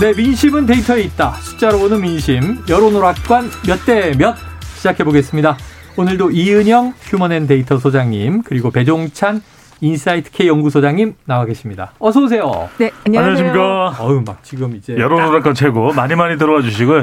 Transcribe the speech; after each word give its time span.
네, 0.00 0.12
민심은 0.14 0.66
데이터에 0.66 1.02
있다. 1.02 1.32
숫자로 1.32 1.78
보는 1.78 2.00
민심. 2.00 2.62
여론오락관 2.68 3.50
몇 3.66 3.84
대 3.84 4.12
몇 4.16 4.36
시작해 4.76 5.02
보겠습니다. 5.02 5.56
오늘도 5.96 6.30
이은영 6.30 6.94
휴먼앤데이터 7.00 7.78
소장님 7.78 8.42
그리고 8.44 8.70
배종찬 8.70 9.42
인사이트 9.80 10.30
K 10.30 10.46
연구소장님 10.48 11.14
나와 11.24 11.44
계십니다. 11.44 11.92
어서 11.98 12.20
오세요. 12.22 12.68
네, 12.78 12.90
안녕하세요. 13.06 13.48
안녕하십니까. 13.50 14.04
어유 14.04 14.22
막 14.24 14.44
지금 14.44 14.76
이제 14.76 14.96
여론오락관 14.96 15.54
최고 15.54 15.92
많이 15.92 16.14
많이 16.14 16.38
들어와 16.38 16.62
주시고요. 16.62 17.02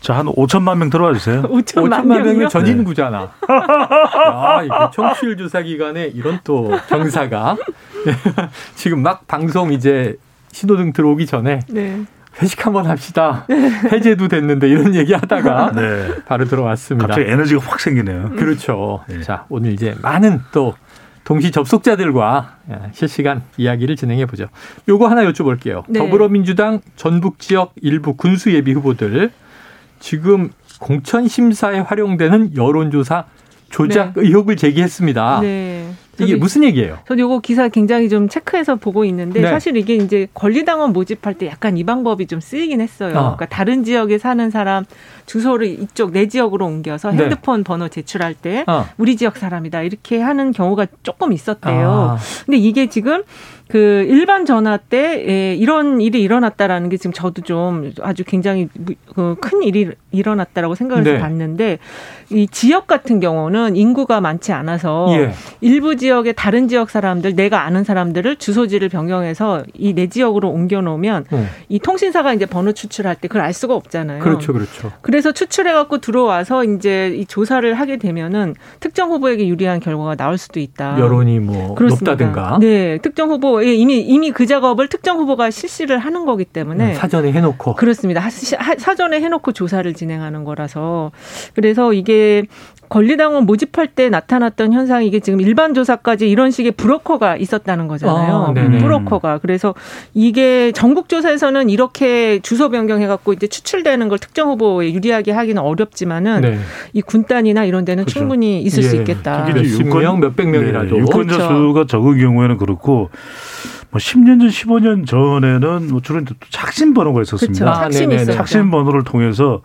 자, 0.00 0.14
한 0.16 0.26
5천만 0.26 0.78
명 0.78 0.88
들어와 0.90 1.12
주세요. 1.12 1.42
5천만, 1.42 1.62
5천만 1.90 2.06
명이면 2.06 2.24
명이요? 2.24 2.48
전인구잖아. 2.48 3.18
야, 3.48 4.62
이거 4.64 4.90
청취율 4.90 5.36
조사 5.36 5.60
기간에 5.62 6.06
이런 6.06 6.40
또 6.44 6.70
경사가 6.88 7.56
지금 8.74 9.02
막 9.02 9.26
방송 9.28 9.72
이제 9.72 10.16
신호등 10.50 10.92
들어오기 10.92 11.26
전에 11.26 11.60
네. 11.68 12.02
회식 12.40 12.64
한번 12.64 12.86
합시다. 12.86 13.46
해제도 13.92 14.28
됐는데 14.28 14.68
이런 14.68 14.94
얘기 14.94 15.12
하다가 15.12 15.72
네. 15.76 16.08
바로 16.24 16.44
들어왔습니다. 16.46 17.06
갑자기 17.08 17.30
에너지가 17.30 17.60
확 17.62 17.80
생기네요. 17.80 18.30
그렇죠. 18.30 19.04
네. 19.08 19.20
자, 19.20 19.44
오늘 19.48 19.72
이제 19.72 19.94
많은 20.00 20.40
또 20.52 20.74
동시 21.24 21.50
접속자들과 21.50 22.56
예, 22.70 22.76
실시간 22.92 23.42
이야기를 23.56 23.96
진행해 23.96 24.26
보죠. 24.26 24.46
요거 24.88 25.06
하나 25.08 25.24
여쭤볼게요. 25.24 25.84
네. 25.88 26.00
더불어민주당 26.00 26.80
전북 26.96 27.38
지역 27.38 27.72
일부 27.80 28.14
군수 28.14 28.52
예비 28.52 28.72
후보들 28.72 29.30
지금 30.00 30.50
공천 30.80 31.28
심사에 31.28 31.78
활용되는 31.78 32.56
여론조사 32.56 33.24
조작 33.70 34.16
의혹을 34.16 34.56
제기했습니다. 34.56 35.40
네. 35.40 35.92
이게 36.20 36.36
무슨 36.36 36.62
얘기예요? 36.64 36.98
저도 37.08 37.20
이거 37.20 37.40
기사 37.40 37.68
굉장히 37.68 38.08
좀 38.08 38.28
체크해서 38.28 38.76
보고 38.76 39.04
있는데 39.04 39.40
네. 39.40 39.48
사실 39.48 39.76
이게 39.76 39.94
이제 39.94 40.28
권리당원 40.34 40.92
모집할 40.92 41.34
때 41.34 41.46
약간 41.46 41.76
이 41.78 41.84
방법이 41.84 42.26
좀 42.26 42.40
쓰이긴 42.40 42.80
했어요. 42.80 43.10
어. 43.10 43.20
그러니까 43.36 43.46
다른 43.46 43.82
지역에 43.84 44.18
사는 44.18 44.50
사람 44.50 44.84
주소를 45.26 45.66
이쪽 45.66 46.12
내 46.12 46.28
지역으로 46.28 46.66
옮겨서 46.66 47.12
네. 47.12 47.22
핸드폰 47.24 47.64
번호 47.64 47.88
제출할 47.88 48.34
때 48.34 48.64
어. 48.66 48.86
우리 48.98 49.16
지역 49.16 49.38
사람이다 49.38 49.82
이렇게 49.82 50.20
하는 50.20 50.52
경우가 50.52 50.86
조금 51.02 51.32
있었대요. 51.32 51.90
아, 51.90 52.18
근데 52.44 52.58
이게 52.58 52.88
지금 52.88 53.22
그 53.72 54.04
일반 54.06 54.44
전화 54.44 54.76
때 54.76 55.24
예, 55.26 55.54
이런 55.54 56.02
일이 56.02 56.20
일어났다라는 56.20 56.90
게 56.90 56.98
지금 56.98 57.14
저도 57.14 57.40
좀 57.40 57.90
아주 58.02 58.22
굉장히 58.22 58.68
무- 58.74 58.94
그큰 59.14 59.62
일이 59.62 59.88
일어났다라고 60.10 60.74
생각을 60.74 61.04
네. 61.04 61.18
봤는데 61.18 61.78
이 62.28 62.46
지역 62.48 62.86
같은 62.86 63.18
경우는 63.18 63.74
인구가 63.76 64.20
많지 64.20 64.52
않아서 64.52 65.06
예. 65.12 65.32
일부 65.62 65.96
지역의 65.96 66.34
다른 66.36 66.68
지역 66.68 66.90
사람들 66.90 67.34
내가 67.34 67.62
아는 67.62 67.82
사람들을 67.82 68.36
주소지를 68.36 68.90
변경해서 68.90 69.62
이 69.78 69.94
내 69.94 70.06
지역으로 70.08 70.50
옮겨 70.50 70.82
놓으면 70.82 71.24
어. 71.30 71.46
이 71.70 71.78
통신사가 71.78 72.34
이제 72.34 72.44
번호 72.44 72.72
추출할 72.72 73.14
때 73.16 73.26
그걸 73.28 73.40
알 73.42 73.54
수가 73.54 73.74
없잖아요. 73.74 74.22
그렇죠, 74.22 74.52
그렇죠. 74.52 74.92
그래서 75.00 75.32
추출해 75.32 75.72
갖고 75.72 75.96
들어와서 75.96 76.64
이제 76.64 77.08
이 77.16 77.24
조사를 77.24 77.72
하게 77.72 77.96
되면은 77.96 78.54
특정 78.80 79.10
후보에게 79.12 79.46
유리한 79.48 79.80
결과가 79.80 80.14
나올 80.16 80.36
수도 80.36 80.60
있다. 80.60 80.98
여론이 80.98 81.38
뭐 81.40 81.74
그렇습니다. 81.74 82.12
높다든가 82.12 82.58
네, 82.60 82.98
특정 82.98 83.30
후보 83.30 83.61
예, 83.64 83.74
이미 83.74 84.00
이미 84.00 84.30
그 84.30 84.46
작업을 84.46 84.88
특정 84.88 85.18
후보가 85.18 85.50
실시를 85.50 85.98
하는 85.98 86.24
거기 86.24 86.44
때문에. 86.44 86.90
음, 86.90 86.94
사전에 86.94 87.32
해놓고. 87.32 87.74
그렇습니다. 87.74 88.20
사전에 88.30 89.20
해놓고 89.20 89.52
조사를 89.52 89.92
진행하는 89.94 90.44
거라서. 90.44 91.12
그래서 91.54 91.92
이게 91.92 92.44
권리당원 92.92 93.46
모집할 93.46 93.88
때 93.88 94.10
나타났던 94.10 94.74
현상이 94.74 95.06
이게 95.06 95.18
지금 95.18 95.40
일반 95.40 95.72
조사까지 95.72 96.28
이런 96.28 96.50
식의 96.50 96.72
브로커가 96.72 97.38
있었다는 97.38 97.88
거잖아요. 97.88 98.48
아. 98.48 98.52
브로커가 98.52 99.38
그래서 99.38 99.74
이게 100.12 100.72
전국 100.72 101.08
조사에서는 101.08 101.70
이렇게 101.70 102.40
주소 102.40 102.68
변경해갖고 102.68 103.32
이제 103.32 103.46
추출되는 103.46 104.08
걸 104.10 104.18
특정 104.18 104.50
후보에 104.50 104.92
유리하게 104.92 105.32
하기는 105.32 105.62
어렵지만은 105.62 106.40
네. 106.42 106.58
이 106.92 107.00
군단이나 107.00 107.64
이런 107.64 107.86
데는 107.86 108.04
그렇죠. 108.04 108.18
충분히 108.18 108.60
있을 108.60 108.82
수 108.82 108.96
예, 108.96 109.00
있겠다. 109.00 109.46
특히 109.46 109.62
몇십 109.62 109.86
명, 109.86 110.20
몇백 110.20 110.50
명이라도 110.50 110.94
네, 110.94 111.00
유권자 111.00 111.36
그렇죠. 111.38 111.68
수가 111.68 111.86
적은 111.86 112.18
경우에는 112.18 112.58
그렇고 112.58 113.08
뭐 113.90 113.98
10년 113.98 114.38
전, 114.38 114.48
15년 114.48 115.06
전에는 115.06 115.88
뭐 115.88 116.02
주로 116.02 116.20
착신 116.50 116.92
번호가 116.92 117.14
그렇죠. 117.22 117.36
있었습니다. 117.36 117.70
아, 117.70 117.74
착신이. 117.84 118.14
있었죠. 118.16 118.32
착신 118.32 118.70
번호를 118.70 119.04
통해서 119.04 119.62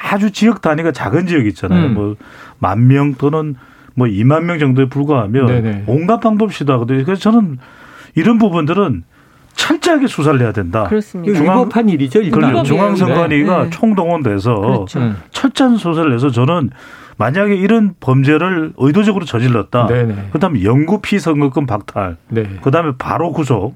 아주 0.00 0.30
지역 0.30 0.60
단위가 0.62 0.92
작은 0.92 1.26
지역 1.26 1.46
있잖아요. 1.46 1.86
음. 1.86 2.16
뭐만 2.60 2.86
명 2.86 3.14
또는 3.14 3.56
뭐 3.94 4.06
2만 4.06 4.44
명 4.44 4.58
정도에 4.58 4.86
불과하면 4.88 5.46
네네. 5.46 5.84
온갖 5.86 6.20
방법 6.20 6.52
시도하거든요. 6.52 7.04
그래서 7.04 7.20
저는 7.20 7.58
이런 8.14 8.38
부분들은 8.38 9.02
철저하게 9.54 10.06
수사를 10.06 10.40
해야 10.40 10.52
된다. 10.52 10.84
그렇습니다. 10.84 11.36
중앙- 11.36 11.58
위법한 11.58 11.88
일이죠, 11.88 12.20
일단. 12.20 12.38
위법이에요. 12.40 12.62
중앙선관위가 12.64 13.64
네. 13.64 13.70
총동원돼서 13.70 14.54
그렇죠. 14.54 15.00
음. 15.00 15.16
철저한 15.32 15.76
수사를 15.76 16.12
해서 16.14 16.30
저는 16.30 16.70
만약에 17.16 17.56
이런 17.56 17.94
범죄를 17.98 18.74
의도적으로 18.76 19.24
저질렀다. 19.24 19.88
네네. 19.88 20.28
그다음에 20.30 20.62
영구 20.62 21.00
피선거권 21.00 21.66
박탈. 21.66 22.16
네. 22.28 22.44
그다음에 22.62 22.92
바로 22.98 23.32
구속. 23.32 23.74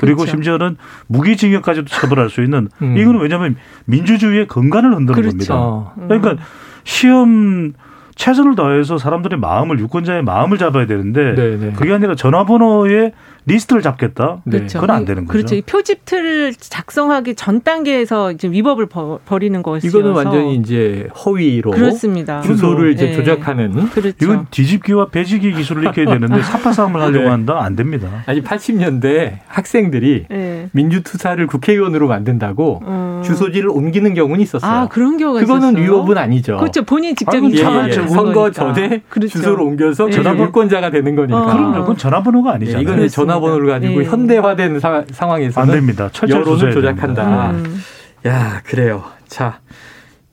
그리고 0.00 0.18
그렇죠. 0.18 0.32
심지어는 0.32 0.76
무기징역까지도 1.08 1.86
처벌할 1.86 2.30
수 2.30 2.42
있는 2.42 2.68
음. 2.82 2.96
이거는 2.96 3.20
왜냐하면 3.20 3.56
민주주의의 3.84 4.46
근간을 4.46 4.94
흔드는 4.94 5.14
그렇죠. 5.14 5.30
겁니다. 5.30 5.54
어. 5.56 5.94
그러니까 6.08 6.36
시험 6.84 7.72
최선을 8.16 8.54
다해서 8.54 8.98
사람들의 8.98 9.38
마음을 9.38 9.78
유권자의 9.78 10.22
마음을 10.22 10.58
잡아야 10.58 10.86
되는데 10.86 11.34
네네. 11.34 11.72
그게 11.72 11.92
아니라 11.92 12.14
전화번호의 12.14 13.12
리스트를 13.46 13.82
잡겠다. 13.82 14.42
네. 14.44 14.58
그렇죠. 14.58 14.80
그건 14.80 14.96
안 14.96 15.04
되는 15.04 15.24
거죠. 15.24 15.32
그렇죠. 15.32 15.54
이 15.54 15.62
표집 15.62 16.04
틀을 16.04 16.54
작성하기 16.58 17.34
전 17.34 17.62
단계에서 17.62 18.32
이제 18.32 18.48
위법을 18.48 18.86
벌, 18.86 19.18
벌이는 19.24 19.62
것이어서 19.62 19.98
이거는 19.98 20.14
완전히 20.16 20.54
이제 20.56 21.08
허위로 21.24 21.70
그렇습니다. 21.70 22.40
주소를 22.42 22.92
이제 22.92 23.06
네. 23.06 23.12
조작하는 23.14 23.88
그렇죠. 23.90 24.16
이건 24.22 24.46
뒤집기와 24.50 25.08
배지기 25.08 25.52
기술을 25.54 25.84
익혀야 25.88 26.06
되는데 26.06 26.42
사파 26.42 26.72
싸움을 26.72 27.00
하려고 27.00 27.24
네. 27.24 27.28
한다 27.30 27.62
안 27.62 27.76
됩니다. 27.76 28.22
아니 28.26 28.42
80년대 28.42 29.38
학생들이 29.46 30.26
네. 30.28 30.68
민주투사를 30.72 31.44
국회의원으로 31.46 32.08
만든다고 32.08 32.82
음. 32.86 33.22
주소지를 33.24 33.70
옮기는 33.70 34.14
경우는 34.14 34.40
있었어요. 34.42 34.70
아 34.70 34.88
그런 34.88 35.16
경우가 35.16 35.40
그거는 35.40 35.70
있었어요. 35.70 35.82
위법은 35.84 36.18
아니죠. 36.18 36.56
그렇죠. 36.58 36.82
본인 36.82 37.14
직접 37.16 37.34
아이고, 37.34 37.50
예, 37.52 37.88
예. 37.88 37.92
참, 37.92 38.08
선거 38.08 38.32
거니까. 38.42 38.72
전에 38.74 39.02
그렇죠. 39.08 39.28
주소를 39.38 39.60
옮겨서 39.62 40.06
예. 40.06 40.10
그게 40.10 40.22
전화번- 40.22 40.40
유권자가 40.48 40.90
되는 40.90 41.14
거니까. 41.16 41.40
어. 41.42 41.46
그럼요. 41.46 41.80
그건 41.80 41.96
전화번호가 41.96 42.52
아니잖아요. 42.54 42.78
예, 42.78 42.82
이거는 42.82 42.98
그렇습니다. 42.98 43.29
전화번호를 43.30 43.68
가지고 43.68 44.02
예. 44.02 44.06
현대화된 44.08 44.80
사- 44.80 45.04
상황에서는 45.10 45.68
안 45.68 45.74
됩니다. 45.74 46.10
여론을 46.28 46.72
조작한다. 46.72 47.50
음. 47.52 47.80
야 48.26 48.60
그래요. 48.64 49.04
자 49.28 49.60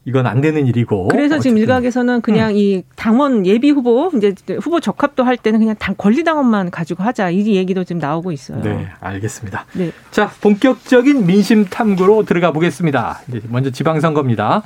이건 0.05 0.25
안 0.25 0.39
되는 0.39 0.65
일이고. 0.67 1.09
그래서 1.09 1.37
지금 1.39 1.55
어쨌든. 1.55 1.57
일각에서는 1.57 2.21
그냥 2.21 2.55
이 2.55 2.83
당원 2.95 3.45
예비 3.45 3.71
후보 3.71 4.09
이제 4.15 4.33
후보 4.61 4.79
적합도 4.79 5.23
할 5.23 5.35
때는 5.35 5.59
그냥 5.59 5.75
당 5.77 5.95
권리 5.97 6.23
당원만 6.23 6.71
가지고 6.71 7.03
하자 7.03 7.29
이 7.29 7.55
얘기도 7.55 7.83
지금 7.83 7.99
나오고 7.99 8.31
있어요. 8.31 8.61
네, 8.61 8.87
알겠습니다. 9.01 9.65
네. 9.73 9.91
자, 10.11 10.31
본격적인 10.41 11.25
민심 11.25 11.65
탐구로 11.65 12.23
들어가 12.23 12.51
보겠습니다. 12.51 13.19
이제 13.27 13.41
먼저 13.49 13.69
지방선거입니다. 13.69 14.63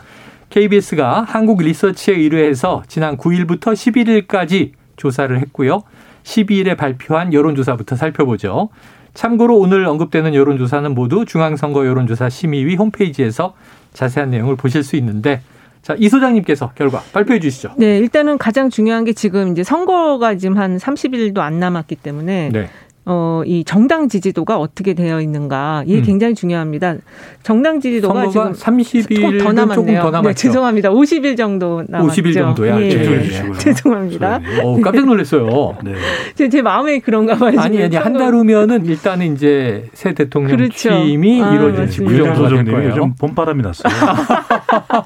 KBS가 0.51 1.25
한국 1.27 1.62
리서치에 1.62 2.13
의뢰해서 2.16 2.84
지난 2.88 3.18
9일부터 3.18 3.74
11일까지 3.74 4.72
조사를 4.98 5.39
했고요. 5.39 5.81
12일에 6.24 6.78
발표한 6.78 7.34
여론조사부터 7.34 7.96
살펴보죠. 7.96 8.70
참고로 9.14 9.58
오늘 9.58 9.86
언급되는 9.86 10.34
여론조사는 10.34 10.94
모두 10.94 11.26
중앙선거 11.26 11.86
여론조사 11.86 12.30
심의위 12.30 12.76
홈페이지에서 12.76 13.54
자세한 13.94 14.30
내용을 14.30 14.56
보실 14.56 14.84
수 14.84 14.96
있는데 14.96 15.42
자, 15.82 15.96
이 15.98 16.10
소장님께서 16.10 16.74
결과 16.76 17.02
발표해 17.12 17.40
주시죠. 17.40 17.74
네, 17.78 17.98
일단은 17.98 18.38
가장 18.38 18.70
중요한 18.70 19.04
게 19.04 19.14
지금 19.14 19.52
이제 19.52 19.64
선거가 19.64 20.36
지금 20.36 20.58
한 20.58 20.78
30일도 20.78 21.40
안 21.40 21.60
남았기 21.60 21.96
때문에 21.96 22.50
네. 22.54 22.70
어, 23.03 23.42
이 23.48 23.63
정당 23.63 24.07
지지도가 24.09 24.59
어떻게 24.59 24.94
되어 24.94 25.21
있는가 25.21 25.83
이게 25.88 26.00
음. 26.00 26.03
굉장히 26.03 26.36
중요합니다. 26.36 26.98
정당 27.42 27.80
지지도가 27.80 28.30
지금 28.30 28.53
30일 28.53 29.42
더 29.44 29.51
남았네요. 29.51 29.74
조금 29.75 29.95
더 29.95 30.12
남았죠. 30.12 30.27
네, 30.27 30.33
죄송합니다. 30.36 30.89
50일 30.92 31.36
정도 31.36 31.83
남았죠. 31.88 32.21
50일 32.21 32.33
정도야. 32.36 32.80
예, 32.80 32.86
예, 32.86 32.89
예. 32.92 33.12
예. 33.18 33.24
주시고요. 33.24 33.53
죄송합니다. 33.57 34.39
어, 34.63 34.80
깜짝 34.81 35.06
놀랐어요. 35.07 35.77
네. 35.83 35.94
제, 36.36 36.48
제 36.48 36.62
마음에 36.62 37.00
그런가 37.00 37.36
봐요. 37.36 37.59
아니 37.59 37.81
아니 37.81 37.95
한 37.95 38.12
달 38.13 38.33
후면은 38.36 38.86
일단은 38.86 39.33
이제 39.33 39.86
새 39.94 40.13
대통령 40.13 40.56
그렇죠. 40.56 40.89
취임이 40.89 41.42
아, 41.42 41.53
이루어질지 41.56 42.03
맞습니다. 42.03 42.33
그될 42.36 42.65
거예요. 42.65 42.89
요즘 42.89 43.15
봄바람이 43.15 43.63
났어요. 43.63 43.92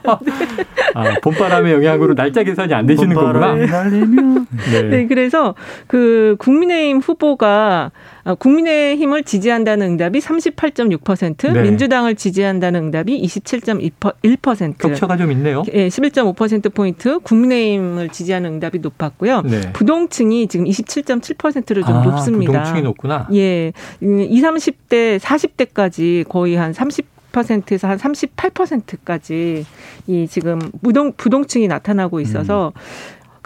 아, 0.96 1.04
봄바람의 1.22 1.74
영향으로 1.74 2.14
날짜 2.16 2.44
계산이 2.44 2.74
안 2.74 2.86
되시는 2.86 3.16
거구나. 3.16 3.54
네. 3.54 4.82
네, 4.90 5.08
그래서 5.08 5.56
그 5.88 6.36
국민의힘 6.40 6.98
후보가 7.00 7.86
아, 7.86 7.92
국민의힘을 8.40 9.24
지지한다는 9.24 9.92
응답이 9.92 10.20
38.6%, 10.20 11.54
네. 11.54 11.62
민주당을 11.62 12.16
지지한다는 12.16 12.86
응답이 12.86 13.22
27.1%. 13.22 14.78
격차가 14.80 15.16
좀 15.18 15.32
있네요. 15.34 15.64
예, 15.74 15.88
11.5% 15.88 16.74
포인트 16.74 17.20
국민의힘을 17.20 18.10
지지하는 18.10 18.54
응답이 18.54 18.80
높았고요. 18.80 19.42
네. 19.44 19.74
부동층이 19.74 20.48
지금 20.48 20.66
27.7%로 20.66 21.84
좀 21.84 21.96
아, 21.96 22.04
높습니다. 22.04 22.52
부동층이 22.52 22.82
높구나. 22.82 23.28
예, 23.34 23.74
20, 24.02 24.44
30대, 24.56 25.20
40대까지 25.20 26.28
거의 26.28 26.56
한 26.56 26.72
30%에서 26.72 27.88
한 27.88 27.98
38%까지 27.98 29.66
이 30.08 30.28
지금 30.30 30.60
부동 30.82 31.12
부동층이 31.14 31.68
나타나고 31.68 32.20
있어서 32.22 32.74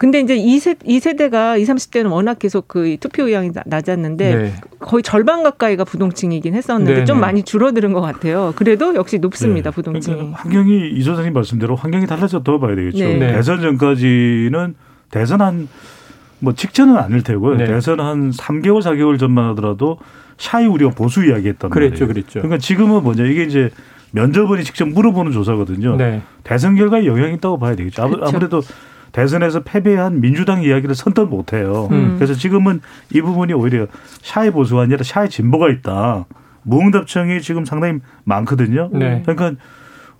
근데 0.00 0.20
이제 0.20 0.34
이 0.34 0.58
세, 0.58 0.76
이 0.86 0.98
세대가 0.98 1.58
20, 1.58 1.74
30대는 1.74 2.10
워낙 2.10 2.38
계속 2.38 2.68
그 2.68 2.96
투표 3.00 3.24
의향이 3.26 3.52
나- 3.52 3.62
낮았는데 3.66 4.34
네. 4.34 4.54
거의 4.78 5.02
절반 5.02 5.42
가까이가 5.42 5.84
부동층이긴 5.84 6.54
했었는데 6.54 6.92
네네. 6.94 7.04
좀 7.04 7.20
많이 7.20 7.42
줄어드는 7.42 7.92
것 7.92 8.00
같아요. 8.00 8.54
그래도 8.56 8.94
역시 8.94 9.18
높습니다, 9.18 9.70
네. 9.70 9.74
부동층이. 9.74 10.16
그러니까 10.16 10.38
환경이 10.38 10.88
이 10.92 11.02
소장님 11.02 11.34
말씀대로 11.34 11.76
환경이 11.76 12.06
달라졌다고 12.06 12.60
봐야 12.60 12.74
되겠죠. 12.76 12.98
네. 13.04 13.18
네. 13.18 13.32
대선 13.34 13.60
전까지는 13.60 14.74
대선 15.10 15.42
한 15.42 15.68
뭐 16.42 16.54
직전은 16.54 16.96
아닐 16.96 17.22
테고요. 17.22 17.56
네. 17.58 17.66
대선 17.66 18.00
한 18.00 18.30
3개월, 18.30 18.80
4개월 18.80 19.18
전만 19.18 19.50
하더라도 19.50 19.98
샤이 20.38 20.64
우리가 20.64 20.92
보수 20.92 21.22
이야기했단 21.22 21.68
그랬죠, 21.68 22.06
말이에요. 22.06 22.08
그랬죠. 22.08 22.32
그러니까 22.40 22.56
지금은 22.56 23.02
뭐냐 23.02 23.24
이게 23.26 23.42
이제 23.42 23.68
면접원이 24.12 24.64
직접 24.64 24.88
물어보는 24.88 25.32
조사거든요. 25.32 25.96
네. 25.96 26.22
대선 26.42 26.76
결과에 26.76 27.04
영향이 27.04 27.34
있다고 27.34 27.58
봐야 27.58 27.76
되겠죠. 27.76 28.08
그렇죠. 28.08 28.24
아무래도 28.26 28.62
대선에서 29.12 29.60
패배한 29.60 30.20
민주당 30.20 30.62
이야기를 30.62 30.94
선뜻 30.94 31.28
못해요. 31.28 31.88
음. 31.90 32.16
그래서 32.16 32.34
지금은 32.34 32.80
이 33.12 33.20
부분이 33.20 33.52
오히려 33.52 33.86
shy 34.22 34.50
보수가 34.50 34.82
아니라 34.82 35.02
shy 35.02 35.28
진보가 35.28 35.68
있다. 35.70 36.26
무응답층이 36.62 37.40
지금 37.40 37.64
상당히 37.64 37.98
많거든요. 38.24 38.90
네. 38.92 39.22
그러니까 39.26 39.60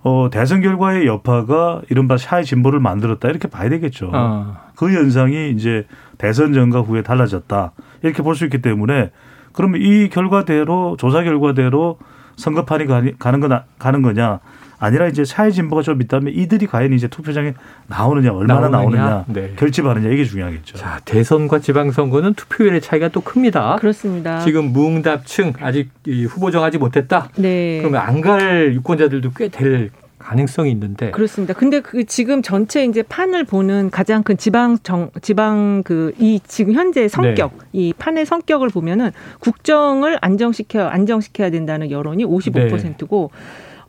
어, 0.02 0.28
대선 0.32 0.62
결과의 0.62 1.06
여파가 1.06 1.82
이른바 1.90 2.16
shy 2.16 2.44
진보를 2.44 2.80
만들었다 2.80 3.28
이렇게 3.28 3.48
봐야 3.48 3.68
되겠죠. 3.68 4.10
아, 4.14 4.68
그 4.74 4.90
현상이 4.90 5.50
이제 5.50 5.86
대선 6.18 6.52
전과 6.54 6.80
후에 6.80 7.02
달라졌다 7.02 7.72
이렇게 8.02 8.22
볼 8.22 8.34
수 8.34 8.44
있기 8.44 8.62
때문에 8.62 9.10
그러면 9.52 9.82
이 9.82 10.08
결과대로 10.08 10.96
조사 10.98 11.22
결과대로 11.22 11.98
선거판이 12.36 12.86
가는 13.18 13.40
거나 13.40 13.64
가는 13.78 14.00
거냐 14.00 14.40
아니라 14.80 15.06
이제 15.08 15.24
사회 15.26 15.50
진보가 15.50 15.82
좀 15.82 16.00
있다면 16.00 16.32
이들이 16.34 16.66
과연 16.66 16.92
이제 16.94 17.06
투표장에 17.06 17.52
나오느냐 17.86 18.32
얼마나 18.32 18.68
나오느냐? 18.68 19.02
나오느냐, 19.02 19.24
네. 19.28 19.52
결집하느냐 19.56 20.08
이게 20.08 20.24
중요하겠죠. 20.24 20.78
자, 20.78 21.00
대선과 21.04 21.58
지방선거는 21.60 22.34
투표율의 22.34 22.80
차이가 22.80 23.08
또 23.08 23.20
큽니다. 23.20 23.76
그렇습니다. 23.78 24.40
지금 24.40 24.72
무응답층 24.72 25.52
아직 25.60 25.90
이 26.06 26.24
후보 26.24 26.50
정하지 26.50 26.78
못했다. 26.78 27.28
네. 27.36 27.78
그러면 27.80 28.00
안 28.00 28.20
갈 28.20 28.74
유권자들도 28.74 29.30
꽤될 29.32 29.90
가능성이 30.18 30.70
있는데. 30.72 31.10
그렇습니다. 31.12 31.54
근데 31.54 31.80
그 31.80 32.04
지금 32.04 32.42
전체 32.42 32.84
이제 32.84 33.02
판을 33.02 33.44
보는 33.44 33.88
가장 33.90 34.22
큰 34.22 34.36
지방 34.36 34.76
정 34.82 35.10
지방 35.22 35.82
그 35.82 36.12
이 36.18 36.40
지금 36.46 36.74
현재 36.74 37.08
성격 37.08 37.52
네. 37.58 37.64
이 37.72 37.92
판의 37.98 38.26
성격을 38.26 38.68
보면은 38.68 39.10
국정을 39.40 40.18
안정시켜 40.20 40.86
안정시켜야 40.86 41.50
된다는 41.50 41.90
여론이 41.90 42.24
55%고 42.26 43.30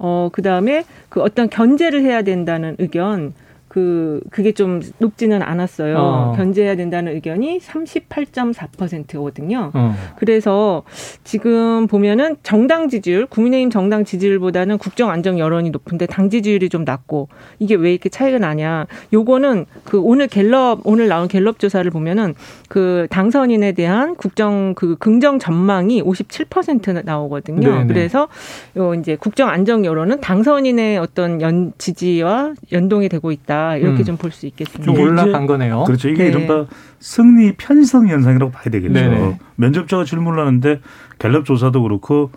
어 0.02 0.30
그 0.34 0.42
다음에 0.42 0.84
그 1.10 1.22
어떤 1.22 1.50
견제를 1.50 2.02
해야 2.02 2.22
된다는 2.24 2.76
의견 2.80 3.34
그 3.72 4.20
그게 4.32 4.52
좀 4.52 4.82
높지는 4.98 5.42
않았어요. 5.42 5.98
어. 5.98 6.34
견제해야 6.36 6.76
된다는 6.76 7.14
의견이 7.14 7.60
38.4%거든요. 7.60 9.72
어. 9.74 9.96
그래서 10.18 10.84
지금 11.24 11.88
보면은 11.88 12.36
정당 12.44 12.90
지지율, 12.90 13.28
국민의힘 13.28 13.70
정당 13.70 14.04
지지율보다는 14.04 14.78
국정 14.78 15.10
안정 15.10 15.40
여론이 15.40 15.70
높은데 15.70 16.06
당 16.06 16.30
지지율이 16.30 16.68
좀 16.68 16.84
낮고 16.84 17.30
이게 17.60 17.76
왜 17.76 17.92
이렇게 17.92 18.10
차이가 18.10 18.40
나냐? 18.40 18.88
요거는 19.14 19.68
그 19.86 20.02
오늘 20.02 20.28
갤럽 20.28 20.82
오늘 20.84 21.08
나온 21.08 21.30
갤럽 21.30 21.58
조사를 21.58 21.90
보면은 21.92 22.36
그 22.68 23.08
당선인에 23.10 23.72
대한 23.72 24.16
국정 24.16 24.74
그 24.76 24.98
긍정 24.98 25.40
전망이 25.40 26.04
57% 26.04 27.06
나오거든요. 27.06 27.72
네네. 27.72 27.88
그래서 27.88 28.28
요 28.76 28.96
이제 28.96 29.16
국정 29.16 29.48
안정 29.48 29.86
여론은 29.86 30.20
당선인의 30.20 30.98
어떤 30.98 31.40
연 31.40 31.72
지지와 31.78 32.54
연동이 32.74 33.08
되고 33.08 33.32
있다 33.32 33.61
이렇게 33.78 34.00
음. 34.02 34.06
좀볼 34.06 34.32
수 34.32 34.46
있겠습니다. 34.48 34.84
좀 34.84 35.00
올라간 35.02 35.46
거네요. 35.48 35.84
그렇죠. 35.86 36.10
이게 36.10 36.24
네. 36.24 36.30
이른바 36.30 36.66
승리 37.00 37.54
편성 37.54 38.08
현상이라고 38.08 38.52
봐야 38.52 38.64
되겠죠. 38.66 38.94
네네. 38.94 39.40
면접자가 39.56 40.04
질문을 40.06 40.40
하는데 40.40 40.82
갤럽 41.20 41.46
조사도 41.46 41.82
그렇고 41.84 42.32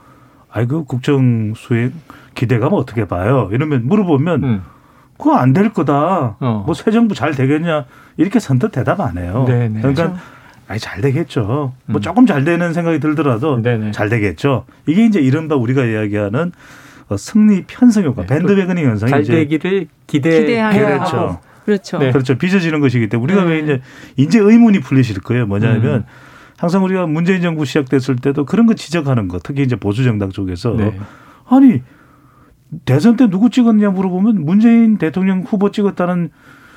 아이 0.50 0.66
그 0.66 0.84
국정 0.84 1.52
수행 1.56 1.92
기대감 2.34 2.72
어떻게 2.72 3.06
봐요? 3.06 3.48
이러면 3.52 3.86
물어보면 3.86 4.44
음. 4.44 4.62
그거 5.18 5.36
안 5.36 5.52
될 5.52 5.72
거다. 5.72 6.36
어. 6.40 6.62
뭐새 6.66 6.90
정부 6.90 7.14
잘 7.14 7.32
되겠냐 7.32 7.84
이렇게 8.16 8.38
선뜻 8.40 8.72
대답 8.72 9.00
안 9.00 9.18
해요. 9.18 9.44
네네. 9.46 9.80
그러니까 9.80 10.04
그렇죠. 10.08 10.20
아니 10.66 10.80
잘 10.80 11.00
되겠죠. 11.00 11.72
뭐 11.86 11.98
음. 11.98 12.00
조금 12.00 12.26
잘 12.26 12.42
되는 12.44 12.72
생각이 12.72 12.98
들더라도 13.00 13.60
네네. 13.62 13.90
잘 13.92 14.08
되겠죠. 14.08 14.64
이게 14.86 15.04
이제 15.04 15.20
이른바 15.20 15.56
우리가 15.56 15.84
이야기하는 15.84 16.48
어, 16.48 16.52
승리 17.18 17.64
편성 17.66 18.04
효과, 18.04 18.22
네. 18.22 18.38
밴드웨거닝 18.38 18.84
현상이 18.84 19.10
잘 19.10 19.20
이제 19.22 19.32
되기를 19.32 19.86
기대 20.06 20.40
기대하는 20.40 20.78
그렇죠. 20.78 21.16
하고. 21.16 21.38
그렇죠. 21.64 21.98
네. 21.98 22.12
그렇죠. 22.12 22.36
빚어지는 22.36 22.80
것이기 22.80 23.08
때문에 23.08 23.32
우리가 23.32 23.46
네. 23.46 23.54
왜 23.54 23.60
이제 23.60 23.80
이제 24.16 24.38
의문이 24.38 24.80
풀리실 24.80 25.20
거예요. 25.20 25.46
뭐냐면 25.46 25.94
음. 25.94 26.04
항상 26.58 26.84
우리가 26.84 27.06
문재인 27.06 27.42
정부 27.42 27.64
시작됐을 27.64 28.16
때도 28.16 28.44
그런 28.44 28.66
거 28.66 28.74
지적하는 28.74 29.28
거, 29.28 29.38
특히 29.42 29.62
이제 29.62 29.76
보수 29.76 30.04
정당 30.04 30.30
쪽에서 30.30 30.74
네. 30.74 30.96
아니 31.48 31.82
대선 32.84 33.16
때 33.16 33.28
누구 33.28 33.50
찍었냐 33.50 33.90
물어보면 33.90 34.44
문재인 34.44 34.98
대통령 34.98 35.42
후보 35.42 35.70
찍었다는 35.70 36.30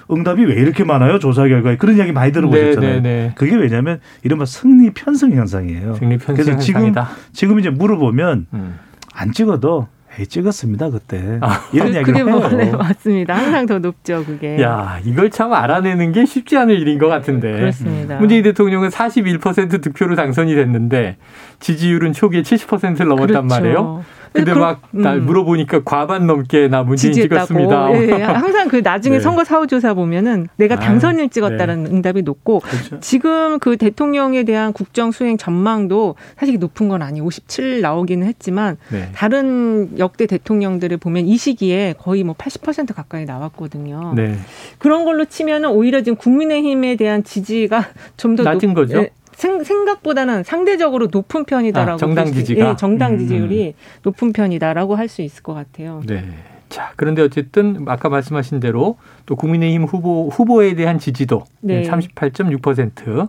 응답이 0.10 0.46
왜 0.46 0.56
이렇게 0.56 0.84
많아요? 0.84 1.20
조사 1.20 1.48
결과에 1.48 1.76
그런 1.76 1.98
이야기 1.98 2.14
많이 2.14 2.32
들어보셨잖아요. 2.32 3.02
네네네. 3.02 3.34
그게 3.36 3.56
왜냐하면 3.56 4.00
이른바 4.24 4.46
승리 4.46 4.92
편성 4.92 5.32
현상이에요. 5.32 5.96
승리 5.96 6.18
편승 6.18 6.34
그래서 6.36 6.58
지금 6.60 6.82
현상이다. 6.82 7.10
지금 7.34 7.60
이제 7.60 7.70
물어보면 7.70 8.48
음. 8.54 8.80
안 9.14 9.32
찍어도 9.34 9.88
찍었습니다 10.26 10.90
그때 10.90 11.38
아. 11.42 11.62
이런 11.72 11.88
그- 11.90 11.94
이야기를 11.94 12.04
그게 12.04 12.18
해요. 12.20 12.40
뭐, 12.40 12.48
네, 12.50 12.72
맞습니다. 12.72 13.36
항상 13.36 13.66
더 13.66 13.80
높죠, 13.80 14.24
그게. 14.26 14.62
야, 14.62 15.00
이걸 15.06 15.30
참 15.30 15.54
알아내는 15.54 16.12
게 16.12 16.26
쉽지 16.26 16.58
않은 16.58 16.74
일인 16.76 16.98
것 16.98 17.08
같은데. 17.08 17.52
그렇습니다. 17.52 18.18
문재인 18.20 18.44
대통령은 18.44 18.90
41% 18.90 19.82
득표로 19.82 20.16
당선이 20.16 20.56
됐는데 20.56 21.18
지지율은 21.60 22.14
초기에 22.14 22.42
70%를 22.42 23.08
넘었단 23.08 23.28
그렇죠. 23.28 23.44
말이에요. 23.48 24.04
근데 24.46 24.54
막날 24.54 25.18
음. 25.18 25.26
물어보니까 25.26 25.82
과반 25.84 26.28
넘게 26.28 26.68
나 26.70 26.84
문재인 26.84 27.14
지지했다고. 27.14 27.46
찍었습니다. 27.48 28.20
예, 28.20 28.24
항상 28.24 28.68
그 28.70 28.78
나중에 28.78 29.18
네. 29.18 29.22
선거 29.22 29.44
사후조사 29.44 29.94
보면은 29.94 30.48
내가 30.56 30.76
아유, 30.76 30.82
당선을 30.82 31.30
찍었다는 31.30 31.88
응답이 31.88 32.22
높고 32.22 32.60
그렇죠. 32.62 33.00
지금 33.02 33.60
그 33.60 33.76
대통령에 33.78 34.44
대한 34.44 34.72
국정 34.72 35.12
수행 35.12 35.38
전망도 35.38 36.16
사실 36.38 36.58
높은 36.60 36.88
건 36.88 37.02
아니 37.02 37.20
57 37.20 37.82
나오기는 37.82 38.26
했지만 38.26 38.78
네. 38.92 39.10
다른 39.14 39.98
역대 40.00 40.26
대통령들을 40.26 40.96
보면 40.98 41.26
이 41.26 41.36
시기에 41.38 41.96
거의 41.98 42.24
뭐 42.24 42.34
80% 42.36 42.94
가까이 42.94 43.26
나왔거든요. 43.26 44.14
네. 44.16 44.38
그런 44.78 45.04
걸로 45.04 45.26
치면은 45.26 45.70
오히려 45.70 46.02
지금 46.02 46.16
국민의힘에 46.16 46.96
대한 46.96 47.24
지지가 47.24 47.88
좀 48.16 48.38
더 48.38 48.44
낮은 48.44 48.74
거죠? 48.76 49.08
생각보다는 49.38 50.44
상대적으로 50.44 51.08
높은 51.12 51.46
편이다라고 51.46 51.94
아, 51.94 51.98
정당 51.98 52.32
지지가? 52.32 52.70
예, 52.72 52.76
정당 52.76 53.14
음. 53.14 53.20
지지율이 53.20 53.76
높은 54.04 54.34
편이다라고 54.34 54.96
할 54.96 55.08
수 55.08 55.22
있을 55.22 55.42
것 55.44 55.54
같아요. 55.54 56.02
네. 56.06 56.24
자, 56.70 56.92
그런데 56.98 57.22
어쨌든 57.22 57.86
아까 57.88 58.10
말씀하신 58.10 58.60
대로 58.60 58.98
또 59.26 59.36
국민의힘 59.38 59.84
후보 59.86 60.28
후보에 60.30 60.74
대한 60.76 61.00
지지도 61.00 61.44
네. 61.62 61.84
38.6%. 61.84 63.28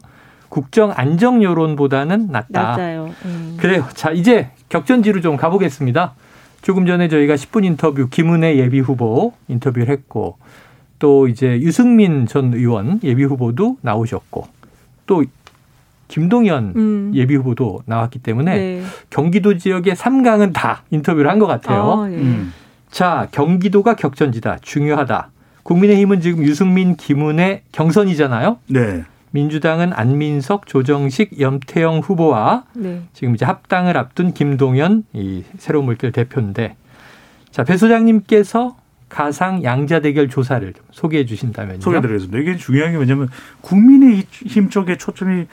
국정 0.48 0.92
안정 0.96 1.42
여론보다는 1.42 2.28
낮다. 2.32 2.62
낮아요. 2.62 3.10
음. 3.26 3.56
그래요. 3.60 3.84
자, 3.94 4.10
이제 4.10 4.50
격전지로 4.70 5.20
좀 5.20 5.36
가보겠습니다. 5.36 6.14
조금 6.62 6.86
전에 6.86 7.06
저희가 7.08 7.34
10분 7.34 7.64
인터뷰 7.64 8.08
김은혜 8.10 8.56
예비 8.56 8.80
후보 8.80 9.34
인터뷰를 9.46 9.88
했고 9.88 10.38
또 10.98 11.28
이제 11.28 11.60
유승민 11.60 12.26
전 12.26 12.54
의원 12.54 12.98
예비 13.04 13.22
후보도 13.24 13.76
나오셨고 13.82 14.48
또 15.06 15.22
김동연 16.08 16.72
음. 16.76 17.12
예비 17.14 17.34
후보도 17.36 17.82
나왔기 17.86 18.18
때문에 18.20 18.54
네. 18.56 18.82
경기도 19.10 19.56
지역의 19.58 19.94
3강은 19.94 20.52
다 20.52 20.82
인터뷰를 20.90 21.30
한 21.30 21.38
것 21.38 21.46
같아요. 21.46 22.02
아, 22.02 22.10
예. 22.10 22.16
음. 22.16 22.52
자, 22.90 23.28
경기도가 23.32 23.94
격전지다. 23.94 24.58
중요하다. 24.62 25.30
국민의힘은 25.62 26.20
지금 26.22 26.42
유승민, 26.44 26.96
김은혜 26.96 27.62
경선이잖아요. 27.72 28.58
네. 28.68 29.04
민주당은 29.30 29.92
안민석, 29.92 30.66
조정식, 30.66 31.38
염태영 31.38 31.98
후보와 31.98 32.64
네. 32.72 33.02
지금 33.12 33.34
이제 33.34 33.44
합당을 33.44 33.96
앞둔 33.98 34.32
김동연 34.32 35.04
이 35.12 35.44
새로운 35.58 35.84
물결 35.84 36.12
대표인데 36.12 36.76
자, 37.50 37.62
배 37.64 37.76
소장님께서 37.76 38.76
가상 39.10 39.62
양자 39.62 40.00
대결 40.00 40.28
조사를 40.28 40.72
좀 40.72 40.84
소개해 40.90 41.26
주신다면요. 41.26 41.80
소개드리겠습니다. 41.80 42.38
이게 42.38 42.56
중요한 42.56 42.92
게 42.92 42.96
뭐냐면 42.96 43.28
국민의힘 43.60 44.70
쪽에 44.70 44.96
초점이 44.96 45.46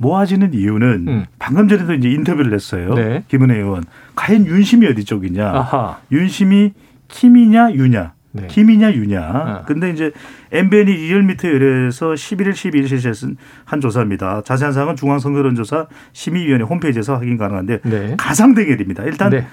모아지는 0.00 0.54
이유는 0.54 1.04
음. 1.08 1.24
방금 1.38 1.68
전에도 1.68 1.92
이제 1.92 2.08
인터뷰를 2.10 2.54
했어요. 2.54 2.94
네. 2.94 3.22
김은혜 3.28 3.56
의원. 3.56 3.84
과연 4.16 4.46
윤심이 4.46 4.86
어디 4.86 5.04
쪽이냐? 5.04 5.46
아하. 5.46 5.98
윤심이 6.10 6.72
김이냐 7.08 7.74
유냐? 7.74 8.14
네. 8.32 8.46
김이냐 8.46 8.94
유냐. 8.94 9.20
아. 9.20 9.62
근데 9.66 9.90
이제 9.90 10.10
MBN이 10.52 10.90
리얼미터 10.90 11.48
의뢰해서 11.48 12.12
11일 12.12 12.52
12일 12.52 12.88
실시한 12.88 13.36
한 13.66 13.82
조사입니다. 13.82 14.40
자세한 14.42 14.72
사항은 14.72 14.96
중앙선거론조사 14.96 15.86
심의위원회 16.14 16.64
홈페이지에서 16.64 17.16
확인 17.16 17.36
가능한데 17.36 17.80
네. 17.82 18.14
가상 18.16 18.54
대결입니다. 18.54 19.04
일단 19.04 19.30
네. 19.30 19.46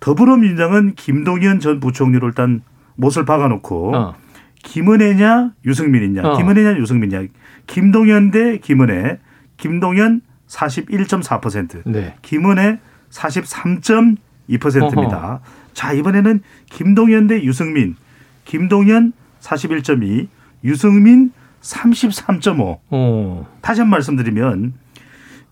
더불어민주당은 0.00 0.94
김동연 0.94 1.60
전 1.60 1.78
부총리를 1.78 2.26
일단 2.26 2.62
못을 2.96 3.26
박아놓고 3.26 3.94
어. 3.94 4.14
김은혜냐 4.62 5.52
유승민이냐 5.66 6.22
어. 6.22 6.36
김은혜냐 6.38 6.78
유승민이냐 6.78 7.28
김동연 7.66 8.30
대 8.30 8.56
김은혜 8.58 9.18
김동연 9.56 10.20
41.4% 10.48 11.82
네. 11.86 12.14
김은혜 12.22 12.78
43.2%입니다. 13.10 15.40
자 15.72 15.92
이번에는 15.92 16.40
김동연 16.70 17.26
대 17.28 17.42
유승민 17.42 17.96
김동연 18.44 19.12
41.2 19.40 20.28
유승민 20.64 21.32
33.5 21.62 22.78
어. 22.90 23.46
다시 23.60 23.80
한 23.80 23.86
번 23.88 23.98
말씀드리면 23.98 24.74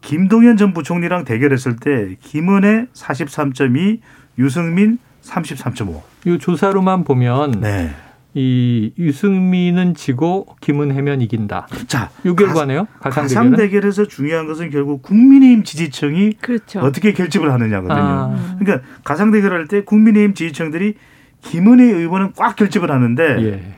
김동연 0.03 0.57
전 0.57 0.73
부총리랑 0.73 1.25
대결했을 1.25 1.77
때 1.77 2.17
김은혜 2.21 2.87
43.2 2.93 3.99
유승민 4.39 4.99
33.5 5.23 6.03
이 6.27 6.39
조사로만 6.39 7.05
보면 7.05 7.53
네. 7.61 7.95
이 8.35 8.93
유승민은 8.99 9.95
지고 9.95 10.47
김은혜면 10.61 11.21
이긴다. 11.21 11.67
자, 11.87 12.11
요 12.25 12.35
결과네요. 12.35 12.87
가상 13.01 13.25
가상. 13.25 13.57
대결에서 13.57 14.07
중요한 14.07 14.47
것은 14.47 14.71
결국 14.71 15.03
국민의힘 15.03 15.65
지지층이 15.65 16.35
그렇죠. 16.41 16.81
어떻게 16.81 17.13
결집을 17.13 17.53
하느냐거든요. 17.53 17.99
아. 17.99 18.57
그러니까 18.59 18.87
가상 19.05 19.31
대결할 19.33 19.69
때 19.69 19.85
국민의힘 19.85 20.35
지지층들이 20.35 20.95
김은혜 21.43 21.85
의원은 21.85 22.33
꽉 22.37 22.57
결집을 22.57 22.91
하는데 22.91 23.23
예. 23.45 23.75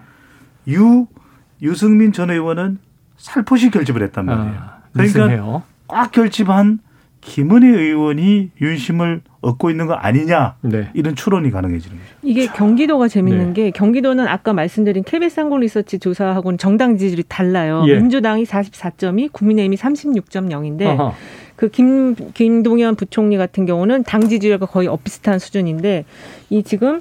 유 0.68 1.06
유승민 1.60 2.12
전 2.12 2.30
의원은 2.30 2.78
살포시 3.16 3.70
결집을 3.70 4.02
했단 4.04 4.26
말이에요. 4.26 4.56
아, 4.56 4.78
그러니까. 4.92 5.62
꽉 5.88 6.12
결집한 6.12 6.78
김은혜 7.24 7.68
의원이 7.68 8.50
윤심을 8.60 9.22
얻고 9.40 9.70
있는 9.70 9.86
거 9.86 9.94
아니냐 9.94 10.56
네. 10.62 10.88
이런 10.94 11.14
추론이 11.14 11.50
가능해지는 11.50 11.96
거죠. 11.96 12.10
이게 12.22 12.46
경기도가 12.46 13.08
재밌는 13.08 13.52
네. 13.54 13.64
게 13.64 13.70
경기도는 13.70 14.26
아까 14.28 14.52
말씀드린 14.52 15.04
KBS 15.04 15.40
항공 15.40 15.60
리서치 15.60 15.98
조사하고는 15.98 16.58
정당 16.58 16.96
지지율이 16.96 17.24
달라요. 17.28 17.84
예. 17.88 17.96
민주당이 17.96 18.44
44.2, 18.44 19.32
국민의힘이 19.32 19.76
36.0인데 19.76 20.86
아하. 20.86 21.12
그 21.56 21.68
김 21.68 22.14
김동연 22.34 22.96
부총리 22.96 23.36
같은 23.36 23.64
경우는 23.64 24.02
당 24.04 24.28
지지율과 24.28 24.66
거의 24.66 24.88
엇비슷한 24.88 25.38
수준인데 25.38 26.04
이 26.50 26.62
지금 26.62 27.00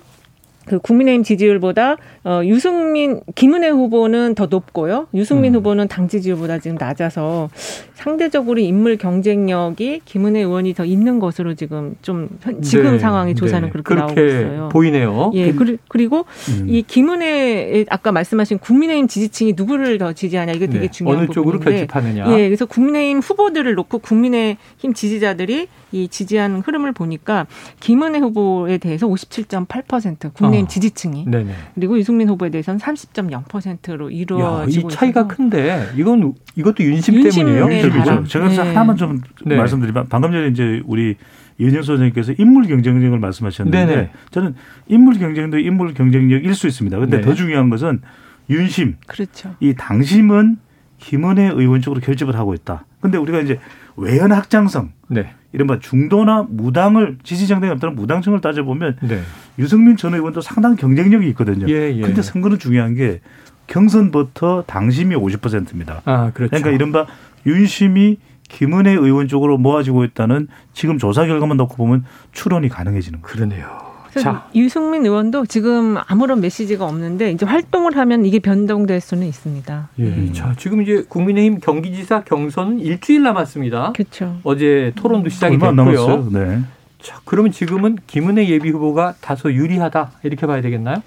그 0.65 0.79
국민의힘 0.79 1.23
지지율보다 1.23 1.97
어 2.23 2.41
유승민 2.45 3.19
김은혜 3.35 3.69
후보는 3.69 4.33
더 4.35 4.45
높고요. 4.45 5.07
유승민 5.13 5.53
음. 5.53 5.57
후보는 5.59 5.87
당 5.87 6.07
지지율보다 6.07 6.59
지금 6.59 6.77
낮아서 6.79 7.49
상대적으로 7.93 8.59
인물 8.59 8.97
경쟁력이 8.97 10.01
김은혜 10.05 10.39
의원이 10.41 10.73
더 10.73 10.85
있는 10.85 11.19
것으로 11.19 11.53
지금 11.53 11.95
좀 12.01 12.29
현- 12.41 12.61
지금 12.61 12.91
네, 12.93 12.99
상황의 12.99 13.35
조사는 13.35 13.67
네. 13.67 13.71
그렇게, 13.71 13.95
나오고 13.95 14.13
있어요. 14.21 14.69
보이네요. 14.71 15.31
예, 15.35 15.51
그리- 15.53 15.77
그리고 15.87 16.25
음. 16.49 16.65
이 16.69 16.81
김은혜 16.81 17.85
아까 17.89 18.11
말씀하신 18.11 18.59
국민의힘 18.59 19.07
지지층이 19.07 19.53
누구를 19.57 19.97
더 19.97 20.13
지지하냐 20.13 20.53
이게 20.53 20.67
되게 20.67 20.87
네. 20.87 20.91
중요한 20.91 21.19
어느 21.19 21.27
쪽으로 21.27 21.59
부분인데 21.59 21.85
결집하느냐. 21.87 22.37
예, 22.37 22.47
그래서 22.47 22.65
국민의힘 22.65 23.19
후보들을 23.19 23.73
놓고 23.75 23.99
국민의힘 23.99 24.93
지지자들이 24.93 25.67
이 25.91 26.07
지지하는 26.07 26.61
흐름을 26.61 26.91
보니까 26.91 27.45
김은혜 27.79 28.19
후보에 28.19 28.79
대해서 28.79 29.07
57.8% 29.07 30.33
국민 30.33 30.52
의힘 30.53 30.65
어. 30.65 30.67
지지층이 30.67 31.25
네네. 31.25 31.53
그리고 31.75 31.97
유승민 31.97 32.29
후보에 32.29 32.49
대해서는 32.49 32.79
30.0%로 32.79 34.11
야, 34.11 34.15
이루어지고 34.15 34.87
이 34.87 34.91
차이가 34.91 35.21
있어서 35.21 35.35
큰데 35.35 35.89
이건 35.95 36.33
이것도 36.55 36.83
윤심, 36.83 37.15
윤심 37.15 37.45
때문이에요. 37.45 37.67
네. 37.67 37.89
바람. 37.89 38.25
제가 38.25 38.47
네. 38.47 38.57
하나만 38.57 38.95
좀 38.95 39.21
네. 39.45 39.57
말씀드리면 39.57 40.07
방금 40.09 40.31
전에 40.31 40.47
이제 40.47 40.81
우리 40.85 41.15
이은영 41.59 41.83
소장님께서 41.83 42.33
인물 42.37 42.67
경쟁력을 42.67 43.17
말씀하셨는데 43.17 43.85
네네. 43.85 44.09
저는 44.31 44.55
인물 44.87 45.19
경쟁도 45.19 45.59
인물 45.59 45.93
경쟁력일 45.93 46.55
수 46.55 46.67
있습니다. 46.67 46.97
근데 46.99 47.17
네. 47.17 47.23
더 47.23 47.33
중요한 47.33 47.69
것은 47.69 48.01
윤심 48.49 48.97
그렇죠. 49.07 49.55
이 49.59 49.73
당심은 49.77 50.57
김은혜 50.97 51.51
의원 51.55 51.81
쪽으로 51.81 52.01
결집을 52.01 52.35
하고 52.35 52.53
있다. 52.53 52.85
근데 53.01 53.17
우리가 53.17 53.39
이제 53.41 53.59
외연 53.95 54.31
확장성 54.31 54.91
네. 55.07 55.33
이른바 55.51 55.79
중도나 55.79 56.47
무당을 56.49 57.19
지지 57.23 57.47
정당이 57.47 57.71
없다는 57.73 57.95
무당층을 57.95 58.41
따져보면 58.41 58.97
네. 59.03 59.21
유승민 59.59 59.97
전 59.97 60.13
의원도 60.15 60.41
상당 60.41 60.75
경쟁력이 60.75 61.27
있거든요. 61.29 61.67
예, 61.69 61.95
예. 61.95 62.01
근데 62.01 62.21
선거는 62.21 62.57
중요한 62.57 62.95
게 62.95 63.21
경선부터 63.67 64.63
당심이 64.65 65.15
50%입니다. 65.15 66.01
아, 66.05 66.31
그렇죠. 66.33 66.49
그러니까 66.49 66.71
이른바 66.71 67.05
윤심이 67.45 68.17
김은혜 68.49 68.91
의원 68.91 69.27
쪽으로 69.27 69.57
모아지고 69.57 70.03
있다는 70.03 70.47
지금 70.73 70.97
조사 70.97 71.25
결과만 71.25 71.57
놓고 71.57 71.75
보면 71.75 72.05
추론이 72.31 72.69
가능해지는 72.69 73.21
거예요. 73.21 73.35
그러네요. 73.35 73.82
자, 74.21 74.47
유승민 74.55 75.05
의원도 75.05 75.45
지금 75.45 75.97
아무런 76.07 76.41
메시지가 76.41 76.85
없는데 76.85 77.31
이제 77.31 77.45
활동을 77.45 77.97
하면 77.97 78.25
이게 78.25 78.39
변동될 78.39 79.01
수는 79.01 79.27
있습니다. 79.27 79.89
예. 79.99 80.03
음. 80.03 80.31
자, 80.33 80.53
지금 80.57 80.81
이제 80.81 81.03
국민의힘 81.07 81.59
경기지사 81.59 82.23
경선은 82.23 82.79
일주일 82.79 83.23
남았습니다. 83.23 83.93
그렇죠. 83.93 84.37
어제 84.43 84.91
토론도 84.95 85.29
시작이 85.29 85.55
얼마 85.55 85.69
안 85.69 85.75
됐고요. 85.75 86.07
남았어요. 86.07 86.29
네. 86.31 86.61
자, 87.01 87.19
그러면 87.25 87.51
지금은 87.51 87.97
김은혜 88.07 88.47
예비 88.49 88.69
후보가 88.69 89.15
다소 89.21 89.51
유리하다 89.51 90.11
이렇게 90.23 90.45
봐야 90.47 90.61
되겠나요? 90.61 91.03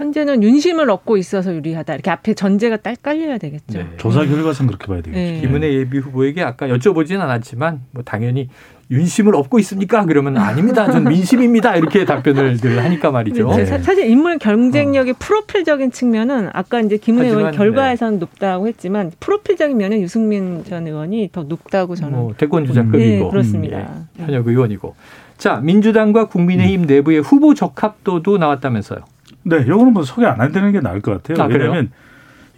현재는 0.00 0.42
윤심을 0.42 0.88
얻고 0.88 1.18
있어서 1.18 1.54
유리하다. 1.54 1.92
이렇게 1.92 2.10
앞에 2.10 2.32
전제가 2.34 2.78
딱 2.78 3.02
깔려야 3.02 3.36
되겠죠. 3.36 3.78
네. 3.78 3.86
조사 3.98 4.24
결과상 4.24 4.66
그렇게 4.66 4.86
봐야 4.86 5.02
되겠죠. 5.02 5.18
네. 5.18 5.40
김은혜 5.40 5.74
예비 5.74 5.98
후보에게 5.98 6.42
아까 6.42 6.68
여쭤보진 6.68 7.20
않았지만 7.20 7.82
뭐 7.90 8.02
당연히 8.02 8.48
윤심을 8.90 9.36
얻고 9.36 9.60
있습니까? 9.60 10.04
그러면 10.04 10.36
아닙니다. 10.36 10.90
전 10.90 11.04
민심입니다. 11.04 11.76
이렇게 11.76 12.04
답변을 12.04 12.56
늘 12.56 12.82
하니까 12.82 13.12
말이죠. 13.12 13.48
네. 13.50 13.64
사- 13.64 13.78
사실 13.78 14.10
인물 14.10 14.38
경쟁력의 14.38 15.14
프로필적인 15.18 15.92
측면은 15.92 16.48
아까 16.52 16.80
이제 16.80 16.96
김은혜 16.96 17.28
의원 17.28 17.50
네. 17.52 17.56
결과에서는 17.56 18.18
높다고 18.18 18.66
했지만 18.66 19.12
프로필적인 19.20 19.76
면은 19.76 20.00
유승민 20.00 20.64
전 20.64 20.88
의원이 20.88 21.30
더 21.32 21.44
높다고 21.44 21.94
저는 21.94 22.18
뭐 22.18 22.34
대권 22.36 22.66
주자급이고 22.66 22.98
네, 23.24 23.30
그렇습니다. 23.30 23.78
음, 23.78 24.06
예. 24.18 24.24
현역 24.24 24.48
의원이고. 24.48 24.94
자, 25.38 25.60
민주당과 25.62 26.26
국민의힘 26.26 26.82
내부의 26.82 27.20
후보 27.20 27.54
적합도도 27.54 28.38
나왔다면서요. 28.38 28.98
네, 29.44 29.64
요거는 29.68 29.92
뭐 29.92 30.02
소개 30.02 30.26
안 30.26 30.40
해드리는 30.42 30.72
게 30.72 30.80
나을 30.80 31.00
것 31.00 31.12
같아요. 31.22 31.42
아, 31.42 31.46
그래요? 31.46 31.68
왜냐하면 31.70 31.90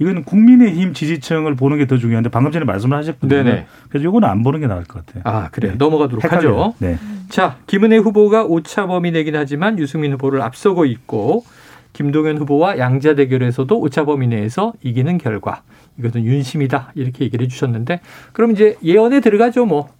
이건 0.03 0.25
국민의힘 0.25 0.93
지지층을 0.95 1.55
보는 1.55 1.79
게 1.79 1.87
더 1.87 1.97
중요한데 1.99 2.31
방금 2.31 2.53
전에 2.53 2.65
말씀을 2.65 2.97
하셨거든요. 2.99 3.43
네네. 3.43 3.67
그래서 3.89 4.05
요거는 4.05 4.29
안 4.29 4.43
보는 4.43 4.61
게 4.61 4.67
나을 4.67 4.85
것 4.85 5.05
같아요. 5.07 5.23
아, 5.27 5.49
그래. 5.51 5.71
네. 5.71 5.75
넘어가도록 5.77 6.23
헷갈려요. 6.25 6.63
하죠. 6.63 6.75
네. 6.79 6.99
자, 7.29 7.57
김은혜 7.67 7.97
후보가 7.99 8.45
오차 8.45 8.87
범위 8.87 9.11
내긴 9.11 9.37
하지만 9.37 9.79
유승민 9.79 10.13
후보를 10.13 10.43
앞서고 10.43 10.85
있고 10.85 11.45
김동연 11.93 12.39
후보와 12.39 12.79
양자 12.79 13.15
대결에서도 13.15 13.79
오차 13.79 14.05
범위 14.05 14.27
내에서 14.29 14.73
이기는 14.83 15.19
결과. 15.19 15.63
이것은 15.99 16.25
윤심이다. 16.25 16.93
이렇게 16.95 17.25
얘기를 17.25 17.45
해 17.45 17.49
주셨는데 17.49 18.01
그럼 18.33 18.53
이제 18.53 18.77
예언에 18.83 19.21
들어가죠, 19.21 19.67
뭐. 19.67 19.91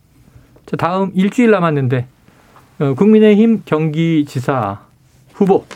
자, 0.67 0.77
다음 0.77 1.11
일주일 1.15 1.51
남았는데 1.51 2.07
어, 2.79 2.95
국민의힘 2.95 3.63
경기지사 3.67 4.81
후보 5.35 5.67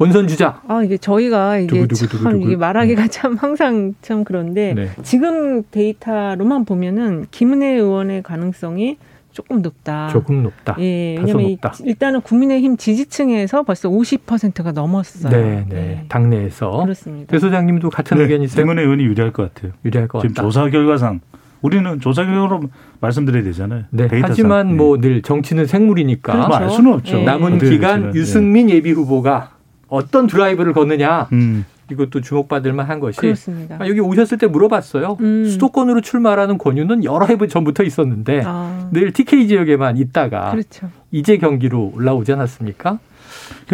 본선 0.00 0.26
주자. 0.26 0.62
아 0.66 0.82
이게 0.82 0.96
저희가 0.96 1.58
이게 1.58 1.66
두구 1.66 1.88
두구두구두구. 1.88 2.22
참 2.24 2.40
이게 2.40 2.56
말하기가 2.56 3.08
참 3.08 3.34
항상 3.36 3.92
참 4.00 4.24
그런데 4.24 4.72
네. 4.72 4.88
지금 5.02 5.62
데이터로만 5.70 6.64
보면은 6.64 7.26
김은혜 7.30 7.74
의원의 7.74 8.22
가능성이 8.22 8.96
조금 9.30 9.60
높다. 9.60 10.08
조금 10.08 10.42
높다. 10.42 10.74
예, 10.80 11.16
왜냐면 11.18 11.42
이- 11.42 11.50
높다. 11.52 11.74
일단은 11.84 12.22
국민의힘 12.22 12.78
지지층에서 12.78 13.62
벌써 13.62 13.90
50%가 13.90 14.72
넘었어요. 14.72 15.30
네, 15.30 15.66
네. 15.68 16.04
당내에서. 16.08 16.70
그렇습니다. 16.82 17.30
배 17.30 17.38
소장님도 17.38 17.90
같은 17.90 18.16
네, 18.16 18.22
의견이세요? 18.22 18.64
김은혜 18.64 18.80
의원이 18.82 19.04
유리할 19.04 19.34
것 19.34 19.52
같아요. 19.54 19.72
유리할 19.84 20.08
것 20.08 20.22
지금 20.22 20.34
같다. 20.34 20.42
조사 20.46 20.70
결과상 20.70 21.20
우리는 21.60 22.00
조사 22.00 22.24
결과로 22.24 22.62
말씀드려야 23.00 23.42
되잖아요. 23.44 23.84
네. 23.90 24.08
하지만 24.22 24.78
뭐 24.78 24.96
늘 24.98 25.20
정치는 25.20 25.66
생물이니까 25.66 26.32
그렇죠. 26.32 26.54
알 26.54 26.70
수는 26.70 26.94
없죠. 26.94 27.18
네. 27.18 27.24
남은 27.24 27.58
기간 27.58 28.14
유승민 28.14 28.68
네. 28.68 28.76
예비 28.76 28.92
후보가 28.92 29.50
어떤 29.90 30.26
드라이브를 30.26 30.72
걷느냐 30.72 31.28
음. 31.32 31.64
이것도 31.90 32.20
주목받을 32.20 32.72
만한 32.72 33.00
것이 33.00 33.18
그렇습니다. 33.18 33.76
아, 33.80 33.88
여기 33.88 34.00
오셨을 34.00 34.38
때 34.38 34.46
물어봤어요. 34.46 35.16
음. 35.20 35.46
수도권으로 35.46 36.00
출마하는 36.00 36.56
권유는 36.56 37.04
여러 37.04 37.26
해 37.26 37.36
전부터 37.36 37.82
있었는데 37.82 38.42
아. 38.46 38.88
늘 38.92 39.12
TK 39.12 39.48
지역에만 39.48 39.96
있다가 39.96 40.52
그렇죠. 40.52 40.90
이제 41.10 41.36
경기로 41.36 41.92
올라오지 41.94 42.32
않았습니까? 42.32 42.98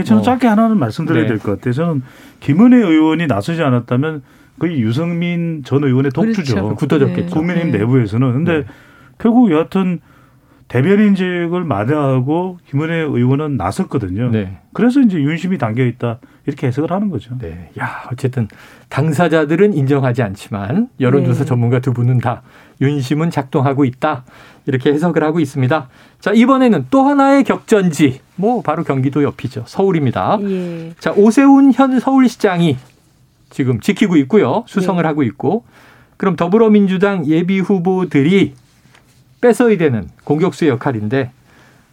저는 0.05 0.21
어. 0.21 0.25
짧게 0.25 0.47
하나는 0.47 0.79
말씀드려야 0.79 1.23
네. 1.25 1.29
될것 1.29 1.57
같아요. 1.57 1.73
저는 1.73 2.03
김은혜 2.41 2.79
의원이 2.79 3.27
나서지 3.27 3.63
않았다면 3.63 4.23
거의 4.59 4.81
유승민 4.81 5.63
전 5.65 5.85
의원의 5.85 6.13
독주죠. 6.13 6.55
그렇죠. 6.55 6.75
굳어졌겠죠. 6.77 7.27
네. 7.27 7.31
국민의힘 7.31 7.73
네. 7.73 7.79
내부에서는. 7.79 8.33
근데 8.33 8.53
네. 8.59 8.65
결국 9.19 9.51
여하튼 9.51 10.01
대변인직을 10.69 11.65
마다하고 11.65 12.59
김은혜 12.69 12.97
의원은 12.97 13.57
나섰거든요. 13.57 14.31
네. 14.31 14.59
그래서 14.73 15.01
이제 15.01 15.19
윤심이 15.19 15.59
담겨 15.59 15.85
있다 15.85 16.19
이렇게 16.45 16.67
해석을 16.67 16.91
하는 16.91 17.11
거죠. 17.11 17.37
네, 17.39 17.71
야 17.79 18.05
어쨌든 18.13 18.49
당사자들은 18.89 19.75
인정하지 19.75 20.23
않지만 20.23 20.89
여론조사 20.99 21.41
네. 21.41 21.45
전문가 21.45 21.79
두 21.79 21.93
분은 21.93 22.19
다 22.19 22.43
윤심은 22.81 23.31
작동하고 23.31 23.85
있다 23.85 24.25
이렇게 24.67 24.93
해석을 24.93 25.23
하고 25.23 25.39
있습니다. 25.39 25.89
자 26.21 26.33
이번에는 26.33 26.87
또 26.91 27.05
하나의 27.05 27.45
격전지 27.45 28.21
뭐 28.35 28.61
바로 28.63 28.83
경기도 28.83 29.23
옆이죠 29.23 29.65
서울입니다. 29.67 30.39
예. 30.43 30.93
자 30.99 31.13
오세훈 31.13 31.73
현 31.73 32.01
서울시장이 32.01 32.77
지금 33.51 33.81
지키고 33.81 34.17
있고요 34.17 34.65
수성을 34.67 35.01
네. 35.01 35.07
하고 35.07 35.23
있고 35.23 35.65
그럼 36.17 36.35
더불어민주당 36.35 37.27
예비 37.27 37.61
후보들이 37.61 38.55
뺏어야 39.40 39.76
되는 39.76 40.09
공격수의 40.25 40.71
역할인데 40.71 41.31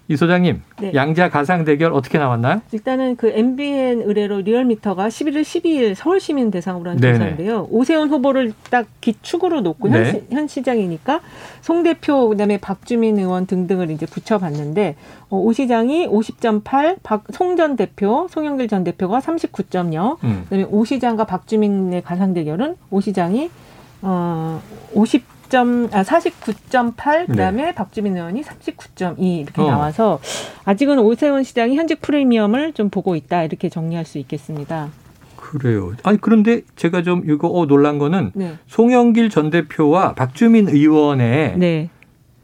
이 0.09 0.17
소장님 0.17 0.61
네. 0.81 0.91
양자 0.93 1.29
가상 1.29 1.63
대결 1.63 1.93
어떻게 1.93 2.17
나왔나요? 2.17 2.61
일단은 2.73 3.15
그 3.15 3.29
MBN 3.29 4.01
의뢰로 4.01 4.41
리얼미터가 4.41 5.07
11일 5.07 5.43
12일 5.43 5.95
서울 5.95 6.19
시민 6.19 6.51
대상으로 6.51 6.89
한 6.89 6.97
네네. 6.97 7.17
조사인데요. 7.17 7.67
오세훈 7.71 8.09
후보를 8.09 8.51
딱 8.69 8.85
기축으로 8.99 9.61
놓고 9.61 9.87
네. 9.87 9.97
현, 9.97 10.05
시, 10.11 10.23
현, 10.29 10.47
시장이니까 10.47 11.21
송 11.61 11.83
대표 11.83 12.27
그다음에 12.27 12.57
박주민 12.57 13.17
의원 13.17 13.45
등등을 13.45 13.91
이제 13.91 14.05
붙여봤는데 14.05 14.97
어, 15.29 15.37
오 15.37 15.53
시장이 15.53 16.07
50.8, 16.07 16.97
박, 17.01 17.23
송전 17.31 17.77
대표, 17.77 18.27
송영길 18.29 18.67
전 18.67 18.83
대표가 18.83 19.19
39.0, 19.19 20.17
음. 20.25 20.41
그다음에 20.43 20.67
오 20.69 20.83
시장과 20.83 21.23
박주민의 21.25 22.01
가상 22.01 22.33
대결은 22.33 22.75
오 22.91 22.99
시장이 22.99 23.49
어, 24.01 24.61
50 24.93 25.32
40점, 25.53 25.93
아, 25.93 26.03
49.8, 26.03 27.27
그 27.27 27.35
다음에 27.35 27.65
네. 27.65 27.75
박주민 27.75 28.15
의원이 28.15 28.41
39.2 28.41 29.41
이렇게 29.41 29.61
어. 29.61 29.67
나와서 29.67 30.19
아직은 30.65 30.99
오세훈 30.99 31.43
시장이 31.43 31.75
현직 31.75 32.01
프리미엄을 32.01 32.73
좀 32.73 32.89
보고 32.89 33.15
있다 33.15 33.43
이렇게 33.43 33.69
정리할 33.69 34.05
수 34.05 34.17
있겠습니다. 34.17 34.89
그래요. 35.35 35.93
아니 36.03 36.19
그런데 36.19 36.61
제가 36.75 37.03
좀 37.03 37.29
이거 37.29 37.47
어 37.47 37.67
놀란 37.67 37.99
거는 37.99 38.31
네. 38.33 38.53
송영길 38.67 39.29
전 39.29 39.51
대표와 39.51 40.13
박주민 40.13 40.67
의원의 40.67 41.57
네. 41.57 41.89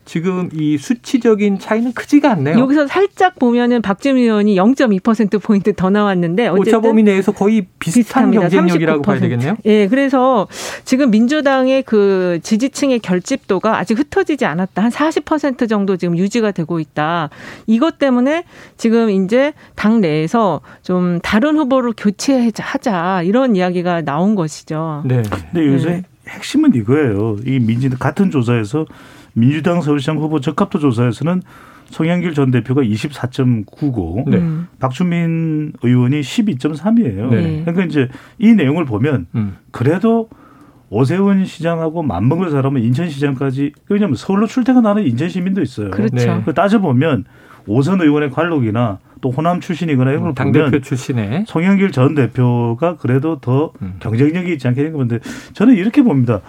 지금 0.09 0.49
이 0.53 0.75
수치적인 0.79 1.59
차이는 1.59 1.93
크지가 1.93 2.31
않네요. 2.31 2.57
여기서 2.57 2.87
살짝 2.87 3.37
보면은 3.37 3.83
박주민 3.83 4.23
의원이 4.23 4.55
0.2% 4.55 5.39
포인트 5.39 5.71
더 5.75 5.91
나왔는데 5.91 6.47
어쨌든 6.47 6.79
오차 6.79 6.81
범위 6.81 7.03
내에서 7.03 7.31
거의 7.31 7.67
비슷한 7.77 8.31
비슷합니다. 8.31 8.41
경쟁력이라고 8.41 9.03
39%. 9.03 9.05
봐야 9.05 9.19
되겠네요. 9.19 9.57
예, 9.65 9.87
그래서 9.87 10.47
지금 10.83 11.11
민주당의 11.11 11.83
그 11.83 12.39
지지층의 12.41 13.01
결집도가 13.01 13.77
아직 13.77 13.99
흩어지지 13.99 14.45
않았다. 14.45 14.81
한 14.81 14.89
40% 14.89 15.69
정도 15.69 15.95
지금 15.95 16.17
유지가 16.17 16.49
되고 16.53 16.79
있다. 16.79 17.29
이것 17.67 17.99
때문에 17.99 18.45
지금 18.77 19.11
이제 19.11 19.53
당 19.75 20.01
내에서 20.01 20.61
좀 20.81 21.19
다른 21.21 21.55
후보를 21.55 21.93
교체하자 21.95 23.21
이런 23.25 23.55
이야기가 23.55 24.01
나온 24.01 24.33
것이죠. 24.33 25.03
네. 25.05 25.21
근데 25.29 25.67
요새 25.67 25.89
네. 25.89 26.03
핵심은 26.29 26.73
이거예요. 26.73 27.37
이 27.45 27.59
민진 27.59 27.91
같은 27.91 28.31
조사에서 28.31 28.87
민주당 29.33 29.81
서울시장 29.81 30.17
후보 30.17 30.39
적합도 30.39 30.79
조사에서는 30.79 31.41
송영길 31.89 32.33
전 32.33 32.51
대표가 32.51 32.81
24.9고 32.81 34.29
네. 34.29 34.37
음. 34.37 34.67
박주민 34.79 35.73
의원이 35.81 36.21
12.3이에요. 36.21 37.29
네. 37.29 37.61
그러니까 37.65 37.83
이제 37.85 38.09
이 38.37 38.53
내용을 38.53 38.85
보면 38.85 39.27
음. 39.35 39.57
그래도 39.71 40.29
오세훈 40.91 41.45
시장하고 41.45 42.03
맞먹을 42.03 42.49
사람은 42.49 42.81
인천시장까지 42.81 43.73
왜냐하면 43.89 44.15
서울로 44.15 44.47
출퇴근하는 44.47 45.05
인천 45.05 45.29
시민도 45.29 45.61
있어요. 45.61 45.91
그렇죠. 45.91 46.15
네. 46.15 46.41
그 46.45 46.53
따져 46.53 46.79
보면 46.79 47.25
오선 47.67 48.01
의원의 48.01 48.31
관록이나 48.31 48.99
또 49.21 49.29
호남 49.29 49.59
출신이거나 49.59 50.11
이런 50.11 50.23
걸 50.23 50.33
당대표 50.33 50.79
출신의 50.79 51.45
송영길 51.47 51.91
전 51.91 52.15
대표가 52.15 52.95
그래도 52.95 53.39
더 53.39 53.73
음. 53.81 53.95
경쟁력이 53.99 54.53
있지 54.53 54.67
않겠는가 54.67 54.97
본데 54.97 55.19
저는 55.53 55.75
이렇게 55.75 56.01
봅니다. 56.01 56.41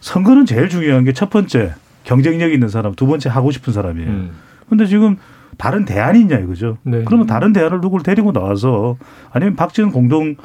선거는 0.00 0.44
제일 0.44 0.68
중요한 0.68 1.04
게 1.04 1.12
첫 1.12 1.30
번째 1.30 1.74
경쟁력 2.06 2.52
있는 2.52 2.68
사람, 2.68 2.94
두 2.94 3.06
번째 3.06 3.28
하고 3.28 3.50
싶은 3.50 3.72
사람이에요. 3.72 4.08
음. 4.08 4.30
근데 4.68 4.86
지금 4.86 5.16
다른 5.58 5.84
대안이 5.84 6.20
있냐 6.20 6.38
이거죠. 6.38 6.78
네. 6.84 7.02
그러면 7.04 7.26
다른 7.26 7.52
대안을 7.52 7.80
누구를 7.80 8.02
데리고 8.04 8.32
나와서 8.32 8.96
아니면 9.32 9.56
박지원 9.56 9.90
공동 9.92 10.36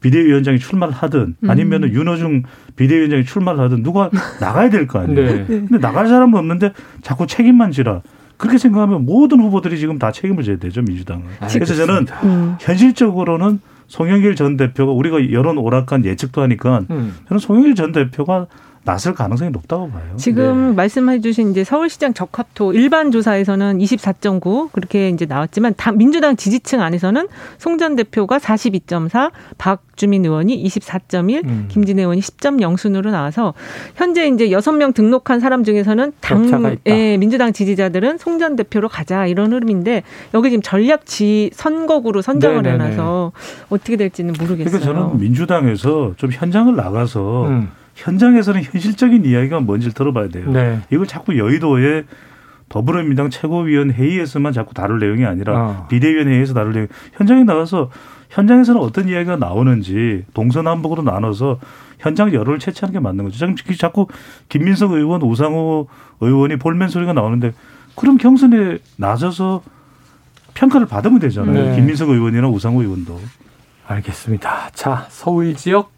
비대위원장이 0.00 0.58
출마를 0.58 0.92
하든 0.94 1.36
아니면 1.46 1.84
음. 1.84 1.92
윤호중 1.92 2.42
비대위원장이 2.76 3.24
출마를 3.24 3.60
하든 3.60 3.82
누가 3.82 4.10
나가야 4.40 4.68
될 4.70 4.86
거 4.86 4.98
아니에요. 5.00 5.22
네. 5.24 5.44
근데 5.46 5.78
나갈 5.78 6.08
사람은 6.08 6.36
없는데 6.38 6.72
자꾸 7.02 7.26
책임만 7.26 7.70
지라. 7.72 8.02
그렇게 8.36 8.58
생각하면 8.58 9.04
모든 9.04 9.40
후보들이 9.40 9.78
지금 9.78 9.98
다 9.98 10.10
책임을 10.10 10.42
져야 10.42 10.56
되죠 10.56 10.82
민주당은. 10.82 11.24
그래서 11.52 11.74
저는 11.76 12.06
음. 12.24 12.56
현실적으로는 12.60 13.60
송영길 13.86 14.34
전 14.36 14.56
대표가 14.56 14.90
우리가 14.92 15.30
여론 15.32 15.58
오락관 15.58 16.04
예측도 16.04 16.40
하니까 16.42 16.82
음. 16.90 17.14
저는 17.28 17.38
송영길 17.38 17.74
전 17.76 17.92
대표가 17.92 18.46
났을 18.84 19.14
가능성이 19.14 19.50
높다고 19.50 19.90
봐요. 19.90 20.02
지금 20.16 20.70
네. 20.70 20.74
말씀해 20.74 21.20
주신 21.20 21.50
이제 21.52 21.62
서울시장 21.64 22.14
적합도 22.14 22.72
일반 22.72 23.10
조사에서는 23.12 23.78
24.9 23.78 24.72
그렇게 24.72 25.08
이제 25.08 25.24
나왔지만 25.26 25.74
민주당 25.94 26.36
지지층 26.36 26.80
안에서는 26.82 27.28
송 27.58 27.78
전 27.78 27.96
대표가 27.96 28.38
42.4, 28.38 29.32
박주민 29.58 30.24
의원이 30.24 30.62
24.1, 30.64 31.44
음. 31.44 31.64
김진애 31.68 32.02
의원이 32.02 32.20
10.0 32.20 32.76
순으로 32.76 33.10
나와서 33.10 33.54
현재 33.96 34.26
이제 34.28 34.48
6명 34.50 34.94
등록한 34.94 35.40
사람 35.40 35.64
중에서는 35.64 36.12
당 36.20 36.76
예, 36.86 37.16
민주당 37.16 37.52
지지자들은 37.52 38.18
송 38.18 38.38
전 38.38 38.56
대표로 38.56 38.88
가자 38.88 39.26
이런 39.26 39.52
흐름인데 39.52 40.02
여기 40.34 40.50
지금 40.50 40.62
전략 40.62 41.06
지 41.06 41.50
선거구로 41.54 42.20
선정을 42.22 42.66
해 42.66 42.76
놔서 42.76 43.32
어떻게 43.70 43.96
될지는 43.96 44.34
모르겠어요. 44.38 44.80
그러니까 44.80 45.00
저는 45.02 45.18
민주당에서 45.20 46.14
좀 46.16 46.30
현장을 46.32 46.74
나가서 46.74 47.46
음. 47.46 47.70
현장에서는 47.94 48.62
현실적인 48.62 49.24
이야기가 49.24 49.60
뭔지를 49.60 49.92
들어봐야 49.92 50.28
돼요. 50.28 50.50
네. 50.50 50.80
이걸 50.90 51.06
자꾸 51.06 51.38
여의도에 51.38 52.04
더불어민주당 52.68 53.28
최고위원 53.28 53.90
회의에서만 53.90 54.52
자꾸 54.52 54.72
다룰 54.72 54.98
내용이 54.98 55.26
아니라 55.26 55.54
어. 55.60 55.86
비대위원 55.88 56.28
회의에서 56.28 56.54
다룰 56.54 56.72
내용. 56.72 56.86
현장에 57.14 57.44
나가서 57.44 57.90
현장에서는 58.30 58.80
어떤 58.80 59.08
이야기가 59.08 59.36
나오는지 59.36 60.24
동서남북으로 60.32 61.02
나눠서 61.02 61.58
현장 61.98 62.32
여론을 62.32 62.58
채취하는 62.58 62.94
게 62.94 62.98
맞는 62.98 63.24
거죠. 63.24 63.36
지금 63.38 63.54
자꾸 63.78 64.06
김민석 64.48 64.92
의원, 64.92 65.22
우상호 65.22 65.86
의원이 66.20 66.56
볼멘 66.56 66.88
소리가 66.88 67.12
나오는데 67.12 67.52
그럼 67.94 68.16
경선에 68.16 68.78
나서서 68.96 69.62
평가를 70.54 70.86
받으면 70.86 71.18
되잖아요. 71.20 71.52
네. 71.52 71.76
김민석 71.76 72.08
의원이나 72.08 72.48
우상호 72.48 72.82
의원도. 72.82 73.20
알겠습니다. 73.86 74.70
자, 74.72 75.06
서울 75.10 75.54
지역 75.54 75.92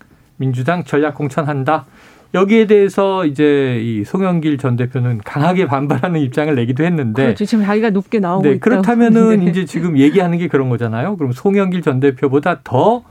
민주당 0.45 0.85
전략 0.85 1.15
공천한다. 1.15 1.87
여기에 2.35 2.67
대해서 2.67 3.25
이제 3.25 3.81
이 3.81 4.05
송영길 4.05 4.59
전 4.59 4.77
대표는 4.77 5.19
강하게 5.25 5.67
반발하는 5.67 6.21
입장을 6.21 6.53
내기도 6.55 6.85
했는데 6.85 7.23
그렇죠. 7.23 7.45
지금 7.45 7.65
자기가 7.65 7.91
높게 7.91 8.19
나오고 8.19 8.43
네, 8.43 8.59
그렇다면은 8.59 9.45
네. 9.45 9.51
이제 9.51 9.65
지금 9.65 9.97
얘기하는 9.97 10.37
게 10.39 10.49
그런 10.49 10.69
거잖아요. 10.69 11.17
그럼 11.17 11.33
송영길 11.33 11.83
전 11.83 12.01
대표보다 12.01 12.61
더 12.65 13.05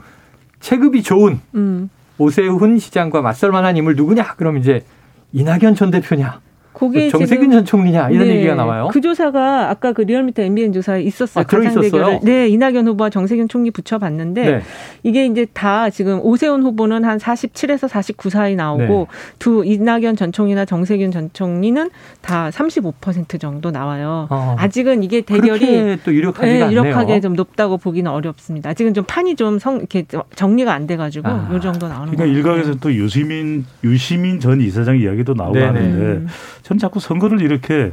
체급이 0.60 1.02
좋은 1.02 1.40
음. 1.54 1.88
오세훈 2.18 2.78
시장과 2.78 3.22
맞설 3.22 3.50
만한 3.50 3.76
인물 3.76 3.96
누구냐? 3.96 4.34
그럼 4.36 4.58
이제 4.58 4.84
이낙연 5.32 5.74
전 5.74 5.90
대표냐? 5.90 6.40
거기에 6.74 7.08
정세균 7.08 7.52
전 7.52 7.64
총리냐 7.64 8.10
이런 8.10 8.26
네. 8.26 8.36
얘기가 8.36 8.56
나와요. 8.56 8.88
그 8.92 9.00
조사가 9.00 9.70
아까 9.70 9.92
그 9.92 10.02
리얼미터 10.02 10.42
MBN 10.42 10.72
조사에 10.72 11.02
있었어요. 11.02 11.42
아, 11.42 11.46
가상 11.46 11.80
대결을 11.80 12.20
네 12.22 12.48
이낙연 12.48 12.86
후보와 12.88 13.10
정세균 13.10 13.48
총리 13.48 13.70
붙여봤는데 13.70 14.42
네. 14.42 14.60
이게 15.04 15.24
이제 15.26 15.46
다 15.52 15.88
지금 15.88 16.20
오세훈 16.20 16.64
후보는 16.64 17.04
한 17.04 17.18
47에서 17.18 17.86
49 17.86 18.28
사이 18.28 18.56
나오고 18.56 18.82
네. 18.84 19.06
두 19.38 19.64
이낙연 19.64 20.16
전 20.16 20.32
총리나 20.32 20.64
정세균 20.64 21.12
전 21.12 21.30
총리는 21.32 21.90
다 22.20 22.50
35% 22.50 23.40
정도 23.40 23.70
나와요. 23.70 24.26
어. 24.30 24.56
아직은 24.58 25.04
이게 25.04 25.20
대결이 25.20 25.98
또 26.04 26.12
유력하지가 26.12 26.66
네, 26.66 26.72
유력하게 26.72 27.20
좀 27.20 27.34
높다고 27.34 27.78
보기는 27.78 28.10
어렵습니다. 28.10 28.70
아직은 28.70 28.94
좀 28.94 29.04
판이 29.06 29.36
좀 29.36 29.60
성, 29.60 29.76
이렇게 29.76 30.04
정리가 30.34 30.72
안 30.72 30.88
돼가지고 30.88 31.28
아. 31.28 31.48
요 31.52 31.60
정도 31.60 31.86
나오는 31.86 32.16
거예요. 32.16 32.16
그러니까 32.16 32.38
일각에서 32.38 32.80
또 32.80 32.92
유시민 32.92 33.64
유시민 33.84 34.40
전 34.40 34.60
이사장 34.60 34.98
이야기도 34.98 35.34
나오고 35.34 35.54
네네. 35.54 35.66
하는데 35.66 36.04
음. 36.04 36.26
전 36.64 36.78
자꾸 36.78 36.98
선거를 36.98 37.42
이렇게 37.42 37.92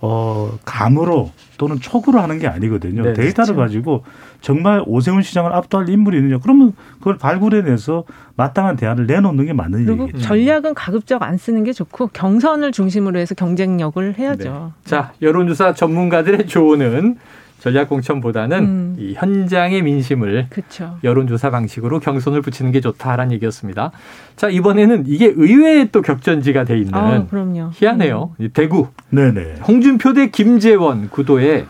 어 0.00 0.56
감으로 0.64 1.32
또는 1.58 1.80
촉으로 1.80 2.20
하는 2.20 2.38
게 2.38 2.46
아니거든요. 2.46 3.02
네, 3.02 3.12
데이터를 3.14 3.56
그렇죠. 3.56 3.56
가지고 3.56 4.04
정말 4.40 4.80
오세훈 4.86 5.22
시장을 5.22 5.52
압도할 5.52 5.88
인물이 5.88 6.16
있느냐. 6.18 6.38
그러면 6.40 6.72
그걸 6.98 7.18
발굴해내서 7.18 8.04
마땅한 8.36 8.76
대안을 8.76 9.08
내놓는 9.08 9.46
게 9.46 9.52
맞는 9.52 9.84
그리고 9.84 10.04
얘기죠. 10.04 10.20
전략은 10.20 10.74
가급적 10.74 11.24
안 11.24 11.36
쓰는 11.36 11.64
게 11.64 11.72
좋고 11.72 12.10
경선을 12.12 12.70
중심으로 12.70 13.18
해서 13.18 13.34
경쟁력을 13.34 14.16
해야죠. 14.16 14.72
네. 14.84 14.88
자 14.88 15.12
여론조사 15.20 15.74
전문가들의 15.74 16.46
조언은 16.46 17.16
전략 17.58 17.88
공천보다는 17.88 18.58
음. 18.58 18.96
이 18.98 19.14
현장의 19.14 19.82
민심을 19.82 20.46
그쵸. 20.50 20.96
여론조사 21.02 21.50
방식으로 21.50 21.98
경선을 22.00 22.40
붙이는 22.40 22.70
게 22.70 22.80
좋다라는 22.80 23.32
얘기였습니다. 23.32 23.90
자 24.36 24.48
이번에는 24.48 25.04
이게 25.06 25.32
의외의 25.34 25.88
또 25.90 26.00
격전지가 26.02 26.64
돼 26.64 26.78
있는 26.78 26.94
아, 26.94 27.26
희한해요. 27.74 28.34
음. 28.40 28.48
대구 28.52 28.88
네네. 29.10 29.56
홍준표 29.66 30.12
대 30.12 30.30
김재원 30.30 31.08
구도에 31.10 31.66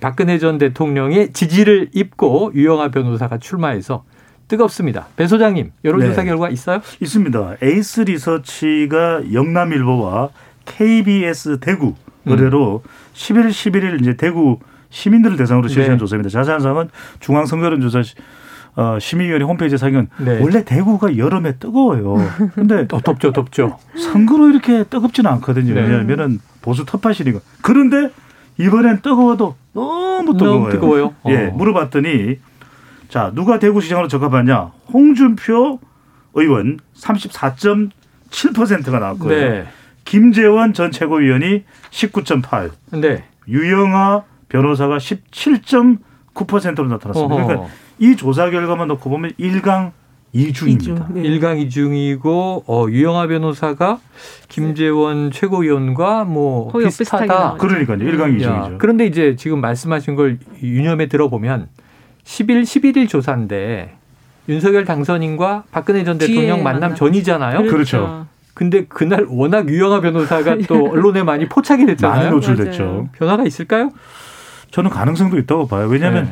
박근혜 0.00 0.38
전 0.38 0.58
대통령의 0.58 1.32
지지를 1.32 1.88
입고 1.92 2.52
유영아 2.54 2.90
변호사가 2.90 3.38
출마해서 3.38 4.04
뜨겁습니다. 4.48 5.06
배 5.16 5.26
소장님 5.26 5.72
여론조사 5.84 6.22
네. 6.22 6.28
결과 6.28 6.50
있어요? 6.50 6.80
있습니다. 7.00 7.56
에이스 7.62 8.02
리서치가 8.02 9.22
영남일보와 9.32 10.28
KBS 10.66 11.58
대구 11.60 11.94
의뢰로 12.26 12.82
음. 12.84 12.88
11일 13.14 13.48
11일 13.48 14.00
이제 14.00 14.16
대구 14.16 14.58
시민들을 14.94 15.36
대상으로 15.36 15.66
실시한 15.66 15.92
네. 15.92 15.98
조사입니다. 15.98 16.30
자세한 16.30 16.60
사항은 16.60 16.88
중앙 17.18 17.46
선거론조사 17.46 18.02
어, 18.76 18.98
심의위원회 19.00 19.44
홈페이지에 19.44 19.76
사견 19.76 20.08
네. 20.18 20.38
원래 20.40 20.64
대구가 20.64 21.16
여름에 21.16 21.56
뜨거워요. 21.58 22.16
근데 22.54 22.86
더 22.86 22.98
덥죠, 23.02 23.32
덥죠. 23.32 23.78
선거로 23.96 24.50
이렇게 24.50 24.84
뜨겁지는 24.84 25.28
않거든요. 25.32 25.74
네. 25.74 25.82
왜냐하면은 25.82 26.38
보수 26.62 26.84
텃밭이니까. 26.84 27.40
그런데 27.60 28.10
이번엔 28.58 29.02
뜨거워도 29.02 29.56
너무 29.72 30.36
뜨거워요. 30.36 30.58
너무 30.58 30.70
뜨거워요. 30.70 31.14
예, 31.28 31.46
어. 31.46 31.50
물어봤더니 31.50 32.38
자 33.08 33.32
누가 33.34 33.58
대구시장으로 33.58 34.06
적합하냐? 34.06 34.70
홍준표 34.92 35.80
의원 36.34 36.78
34.7%가 36.96 38.98
나왔고요. 39.00 39.28
네. 39.28 39.66
김재원 40.04 40.72
전 40.72 40.92
최고위원이 40.92 41.64
19.8. 41.90 42.70
네. 43.00 43.24
유영아 43.48 44.22
변호사가 44.48 44.98
17.9%로 44.98 46.88
나타났습니다. 46.88 47.34
어허. 47.34 47.46
그러니까 47.46 47.68
이 47.98 48.16
조사 48.16 48.50
결과만 48.50 48.88
놓고 48.88 49.08
보면 49.10 49.32
1강 49.38 49.92
2중입니다. 50.34 51.12
네. 51.12 51.22
1강 51.22 51.64
2중이고 51.68 52.64
어, 52.66 52.86
유영아 52.90 53.28
변호사가 53.28 54.00
김재원 54.48 55.30
최고위원과 55.30 56.24
뭐 56.24 56.72
비슷하다. 56.72 57.54
그러니까요. 57.58 57.98
1강 57.98 58.38
2중이죠. 58.40 58.78
그런데 58.78 59.06
이제 59.06 59.36
지금 59.36 59.60
말씀하신 59.60 60.16
걸 60.16 60.38
유념에 60.60 61.06
들어보면 61.06 61.68
10일 62.24 62.62
11일 62.62 63.08
조사인데 63.08 63.96
윤석열 64.48 64.84
당선인과 64.84 65.64
박근혜 65.70 66.02
전 66.04 66.18
대통령 66.18 66.62
만남. 66.62 66.94
전이잖아요. 66.94 67.58
그렇죠. 67.62 67.72
그렇죠. 67.72 68.26
근데 68.54 68.84
그날 68.86 69.26
워낙 69.28 69.68
유영아 69.68 70.00
변호사가 70.00 70.58
또 70.68 70.90
언론에 70.90 71.22
많이 71.22 71.48
포착이 71.48 71.86
됐잖아요. 71.86 72.18
많이 72.18 72.30
노출됐죠. 72.30 73.08
변화가 73.12 73.44
있을까요? 73.44 73.90
저는 74.74 74.90
가능성도 74.90 75.38
있다고 75.38 75.68
봐요. 75.68 75.86
왜냐하면 75.86 76.24
네. 76.24 76.30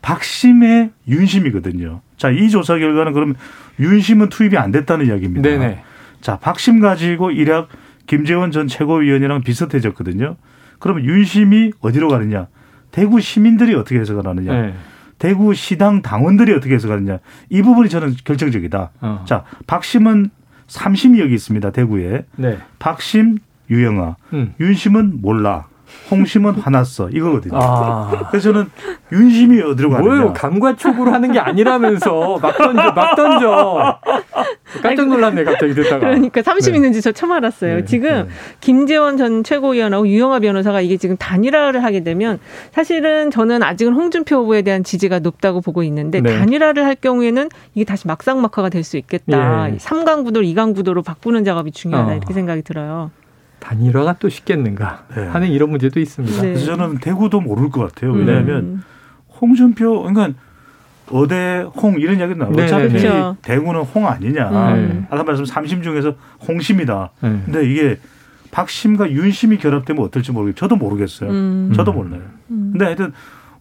박심의 0.00 0.92
윤심이거든요. 1.08 2.00
자, 2.16 2.30
이 2.30 2.48
조사 2.48 2.78
결과는 2.78 3.12
그러면 3.12 3.34
윤심은 3.78 4.30
투입이 4.30 4.56
안 4.56 4.72
됐다는 4.72 5.08
이야기입니다. 5.08 5.46
네네. 5.46 5.82
자, 6.22 6.38
박심 6.38 6.80
가지고 6.80 7.32
일약 7.32 7.68
김재원 8.06 8.50
전 8.50 8.66
최고위원이랑 8.66 9.42
비슷해졌거든요. 9.42 10.36
그러면 10.78 11.04
윤심이 11.04 11.72
어디로 11.80 12.08
가느냐? 12.08 12.46
대구 12.92 13.20
시민들이 13.20 13.74
어떻게 13.74 14.00
해석을 14.00 14.26
하느냐? 14.26 14.52
네. 14.54 14.74
대구 15.18 15.52
시당 15.52 16.00
당원들이 16.00 16.54
어떻게 16.54 16.74
해석하느냐? 16.76 17.18
이 17.50 17.60
부분이 17.60 17.90
저는 17.90 18.14
결정적이다. 18.24 18.90
어. 19.02 19.24
자, 19.28 19.44
박심은 19.66 20.30
삼심이 20.66 21.20
여기 21.20 21.34
있습니다. 21.34 21.72
대구에. 21.72 22.24
네. 22.36 22.56
박심, 22.78 23.36
유영아. 23.68 24.16
음. 24.32 24.54
윤심은 24.58 25.20
몰라. 25.20 25.66
홍심은 26.10 26.56
화났어 26.56 27.08
이거거든요. 27.10 27.58
아. 27.58 28.28
그래서 28.30 28.52
저는 28.52 28.70
윤심이 29.12 29.62
어디로 29.62 29.88
가느냐. 29.90 30.08
뭐예요? 30.08 30.32
감과촉으로 30.34 31.10
하는 31.10 31.32
게 31.32 31.38
아니라면서 31.38 32.38
막 32.38 32.56
던져, 32.58 32.92
막 32.92 33.14
던져. 33.16 33.98
깜짝 34.82 35.08
놀랐네 35.08 35.44
갑자기 35.44 35.74
듣다가. 35.74 36.00
그러니까 36.00 36.42
30 36.42 36.72
네. 36.72 36.76
있는지 36.78 37.00
저 37.00 37.12
처음 37.12 37.32
알았어요. 37.32 37.76
네. 37.76 37.84
지금 37.86 38.10
네. 38.10 38.28
김재원 38.60 39.16
전 39.16 39.42
최고위원하고 39.42 40.06
유영아 40.06 40.40
변호사가 40.40 40.80
이게 40.82 40.96
지금 40.98 41.16
단일화를 41.16 41.82
하게 41.82 42.02
되면 42.02 42.38
사실은 42.72 43.30
저는 43.30 43.62
아직은 43.62 43.94
홍준표 43.94 44.36
후보에 44.36 44.62
대한 44.62 44.84
지지가 44.84 45.20
높다고 45.20 45.60
보고 45.62 45.82
있는데 45.82 46.20
네. 46.20 46.38
단일화를 46.38 46.84
할 46.84 46.94
경우에는 46.94 47.48
이게 47.74 47.84
다시 47.84 48.06
막상막하가 48.06 48.68
될 48.68 48.82
수 48.82 48.96
있겠다. 48.96 49.70
예. 49.70 49.76
3강 49.76 50.24
구도, 50.24 50.40
2강 50.40 50.74
구도로 50.74 51.02
바꾸는 51.02 51.44
작업이 51.44 51.70
중요하다 51.70 52.10
어. 52.10 52.16
이렇게 52.16 52.34
생각이 52.34 52.62
들어요. 52.62 53.12
단일화가 53.62 54.16
또 54.18 54.28
쉽겠는가 54.28 55.04
네. 55.14 55.26
하는 55.26 55.48
이런 55.48 55.70
문제도 55.70 55.98
있습니다. 56.00 56.42
네. 56.42 56.48
그래서 56.48 56.66
저는 56.66 56.98
대구도 56.98 57.40
모를 57.40 57.70
것 57.70 57.80
같아요. 57.80 58.12
왜냐하면 58.12 58.56
음. 58.56 58.82
홍준표 59.40 60.02
그러니까 60.02 60.38
어대 61.10 61.64
홍 61.76 62.00
이런 62.00 62.18
이야기도 62.18 62.40
나오고 62.40 62.56
네, 62.56 62.64
어차피 62.64 62.88
그렇죠. 62.88 63.36
대구는 63.42 63.82
홍 63.82 64.06
아니냐. 64.06 64.74
음. 64.74 65.06
아까 65.10 65.22
말씀 65.22 65.44
삼심 65.44 65.82
중에서 65.82 66.14
홍심이다. 66.46 67.10
네. 67.20 67.42
근데 67.44 67.70
이게 67.70 67.98
박심과 68.50 69.12
윤심이 69.12 69.58
결합되면 69.58 70.04
어떨지 70.04 70.32
모르겠어요. 70.32 70.54
저도 70.56 70.76
모르겠어요. 70.76 71.30
음. 71.30 71.72
저도 71.74 71.92
몰라요. 71.92 72.22
음. 72.50 72.70
근데 72.72 72.84
하여튼 72.84 73.12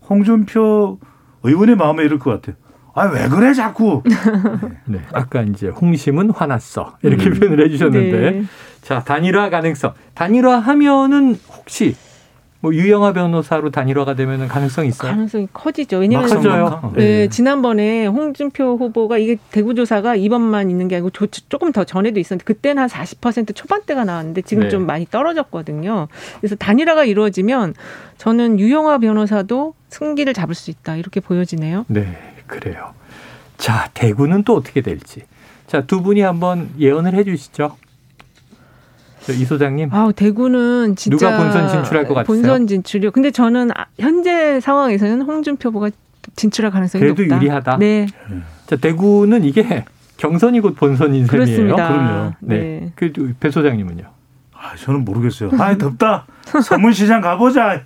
홍준표 0.09 0.99
의원의 1.43 1.75
마음에 1.75 2.03
이럴 2.03 2.19
것 2.19 2.31
같아요. 2.31 2.55
아, 2.93 3.05
왜 3.07 3.27
그래, 3.29 3.53
자꾸? 3.53 4.03
네. 4.85 4.99
아까 5.13 5.41
이제 5.41 5.67
홍심은 5.67 6.31
화났어. 6.31 6.97
이렇게 7.03 7.29
음. 7.29 7.33
표현을 7.33 7.65
해주셨는데. 7.65 8.31
네. 8.31 8.43
자, 8.81 9.03
단일화 9.03 9.49
가능성. 9.49 9.93
단일화 10.13 10.59
하면은 10.59 11.37
혹시 11.55 11.95
뭐 12.61 12.73
유영아 12.75 13.13
변호사로 13.13 13.71
단일화가 13.71 14.13
되면 14.15 14.47
가능성이 14.47 14.89
있어요? 14.89 15.11
가능성이 15.11 15.47
커지죠. 15.51 15.97
왜냐하면 15.97 16.29
커져요. 16.29 16.93
네. 16.95 17.03
네. 17.03 17.27
지난번에 17.27 18.05
홍준표 18.05 18.77
후보가 18.77 19.17
이게 19.17 19.37
대구 19.51 19.73
조사가 19.73 20.15
이번만 20.15 20.69
있는 20.69 20.87
게 20.87 20.95
아니고 20.97 21.09
조금 21.49 21.71
더 21.71 21.83
전에도 21.83 22.19
있었는데 22.19 22.45
그때는 22.45 22.83
한 22.83 22.89
40% 22.89 23.55
초반대가 23.55 24.05
나왔는데 24.05 24.43
지금 24.43 24.63
네. 24.63 24.69
좀 24.69 24.85
많이 24.85 25.07
떨어졌거든요. 25.07 26.07
그래서 26.39 26.55
단일화가 26.55 27.05
이루어지면 27.05 27.73
저는 28.19 28.59
유영아 28.59 28.99
변호사도 28.99 29.73
승기를 29.89 30.35
잡을 30.35 30.53
수 30.53 30.69
있다 30.69 30.97
이렇게 30.97 31.19
보여지네요. 31.19 31.85
네, 31.87 32.15
그래요. 32.51 32.93
자, 33.57 33.89
대구는 33.93 34.43
또 34.43 34.55
어떻게 34.55 34.81
될지. 34.81 35.23
자, 35.67 35.81
두 35.85 36.01
분이 36.01 36.21
한번 36.21 36.69
예언을 36.77 37.13
해 37.15 37.23
주시죠. 37.23 37.77
이 39.29 39.45
소장님. 39.45 39.89
아, 39.93 40.11
대구는 40.15 40.95
진짜 40.95 41.29
누가 41.29 41.37
본선 41.37 41.69
진출할 41.69 42.03
것 42.05 42.13
같아요? 42.15 42.25
본선 42.25 42.67
진출이요. 42.67 43.11
근데 43.11 43.31
저는 43.31 43.69
아, 43.71 43.85
현재 43.99 44.59
상황에서는 44.59 45.21
홍준표 45.21 45.69
후보가 45.69 45.91
진출할 46.35 46.71
가능성이 46.71 47.01
그래도 47.01 47.21
높다. 47.21 47.37
유리하다. 47.37 47.77
네. 47.77 48.07
자, 48.65 48.75
대구는 48.75 49.43
이게 49.43 49.85
경선이 50.17 50.59
곧 50.59 50.75
본선인 50.75 51.27
셈이에요. 51.27 51.75
그럼요. 51.75 52.33
네. 52.41 52.57
네. 52.57 52.91
그배 52.95 53.51
소장님은요? 53.51 54.03
아, 54.53 54.75
저는 54.75 55.05
모르겠어요. 55.05 55.51
아, 55.57 55.77
덥다. 55.77 56.25
서문시장 56.63 57.21
가보자. 57.21 57.83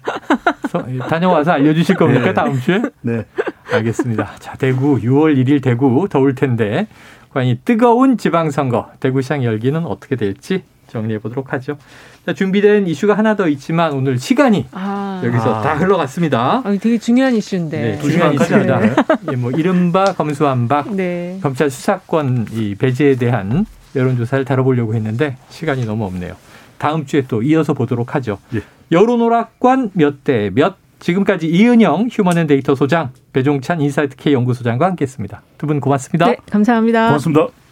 다녀와서 1.10 1.52
알려주실 1.52 1.96
겁니까 1.96 2.26
네. 2.26 2.34
다음 2.34 2.60
주에? 2.60 2.82
네. 3.02 3.26
알겠습니다. 3.72 4.32
자, 4.40 4.56
대구 4.58 5.00
6월 5.00 5.36
1일 5.38 5.62
대구 5.62 6.08
더울 6.10 6.36
텐데 6.36 6.88
과연 7.32 7.48
이 7.48 7.60
뜨거운 7.66 8.18
지방선거 8.18 8.92
대구시장 9.00 9.44
열기는 9.44 9.86
어떻게 9.86 10.16
될지 10.16 10.64
정리해 10.88 11.20
보도록 11.20 11.52
하죠. 11.54 11.78
자, 12.26 12.34
준비된 12.34 12.88
이슈가 12.88 13.18
하나 13.18 13.36
더 13.36 13.48
있지만 13.50 13.92
오늘 13.94 14.18
시간이 14.18 14.68
아. 14.72 15.22
여기서 15.26 15.56
아. 15.56 15.62
다 15.62 15.74
흘러갔습니다. 15.76 16.62
아, 16.64 16.78
되게 16.80 16.98
중요한 16.98 17.36
이슈인데. 17.36 17.82
네, 17.82 18.00
중요한 18.00 18.34
이슈입니다. 18.34 18.82
예, 19.32 19.36
뭐 19.36 19.52
이른바 19.52 20.06
검수완박 20.14 20.96
네. 20.96 21.40
검찰 21.42 21.70
수사권 21.70 22.48
이 22.52 22.76
배제에 22.76 23.16
대한 23.16 23.66
여론조사를 23.96 24.46
다뤄보려고 24.46 24.94
했는데 24.96 25.38
시간이 25.50 25.86
너무 25.86 26.06
없네요. 26.06 26.36
다음 26.78 27.06
주에 27.06 27.24
또 27.28 27.42
이어서 27.42 27.74
보도록 27.74 28.16
하죠. 28.16 28.38
예. 28.54 28.62
여론오락관 28.92 29.92
몇 29.94 30.24
대 30.24 30.50
몇 30.54 30.76
지금까지 31.06 31.48
이은영 31.48 32.08
휴먼앤데이터 32.12 32.74
소장, 32.74 33.12
배종찬 33.32 33.80
인사이트 33.80 34.16
K 34.16 34.34
연구소장과 34.34 34.88
함께했습니다. 34.88 35.44
두 35.60 35.68
분 35.68 35.80
고맙습니다. 35.80 36.26
네, 36.26 36.38
감사합니다. 36.50 37.08
고맙습니다. 37.08 37.65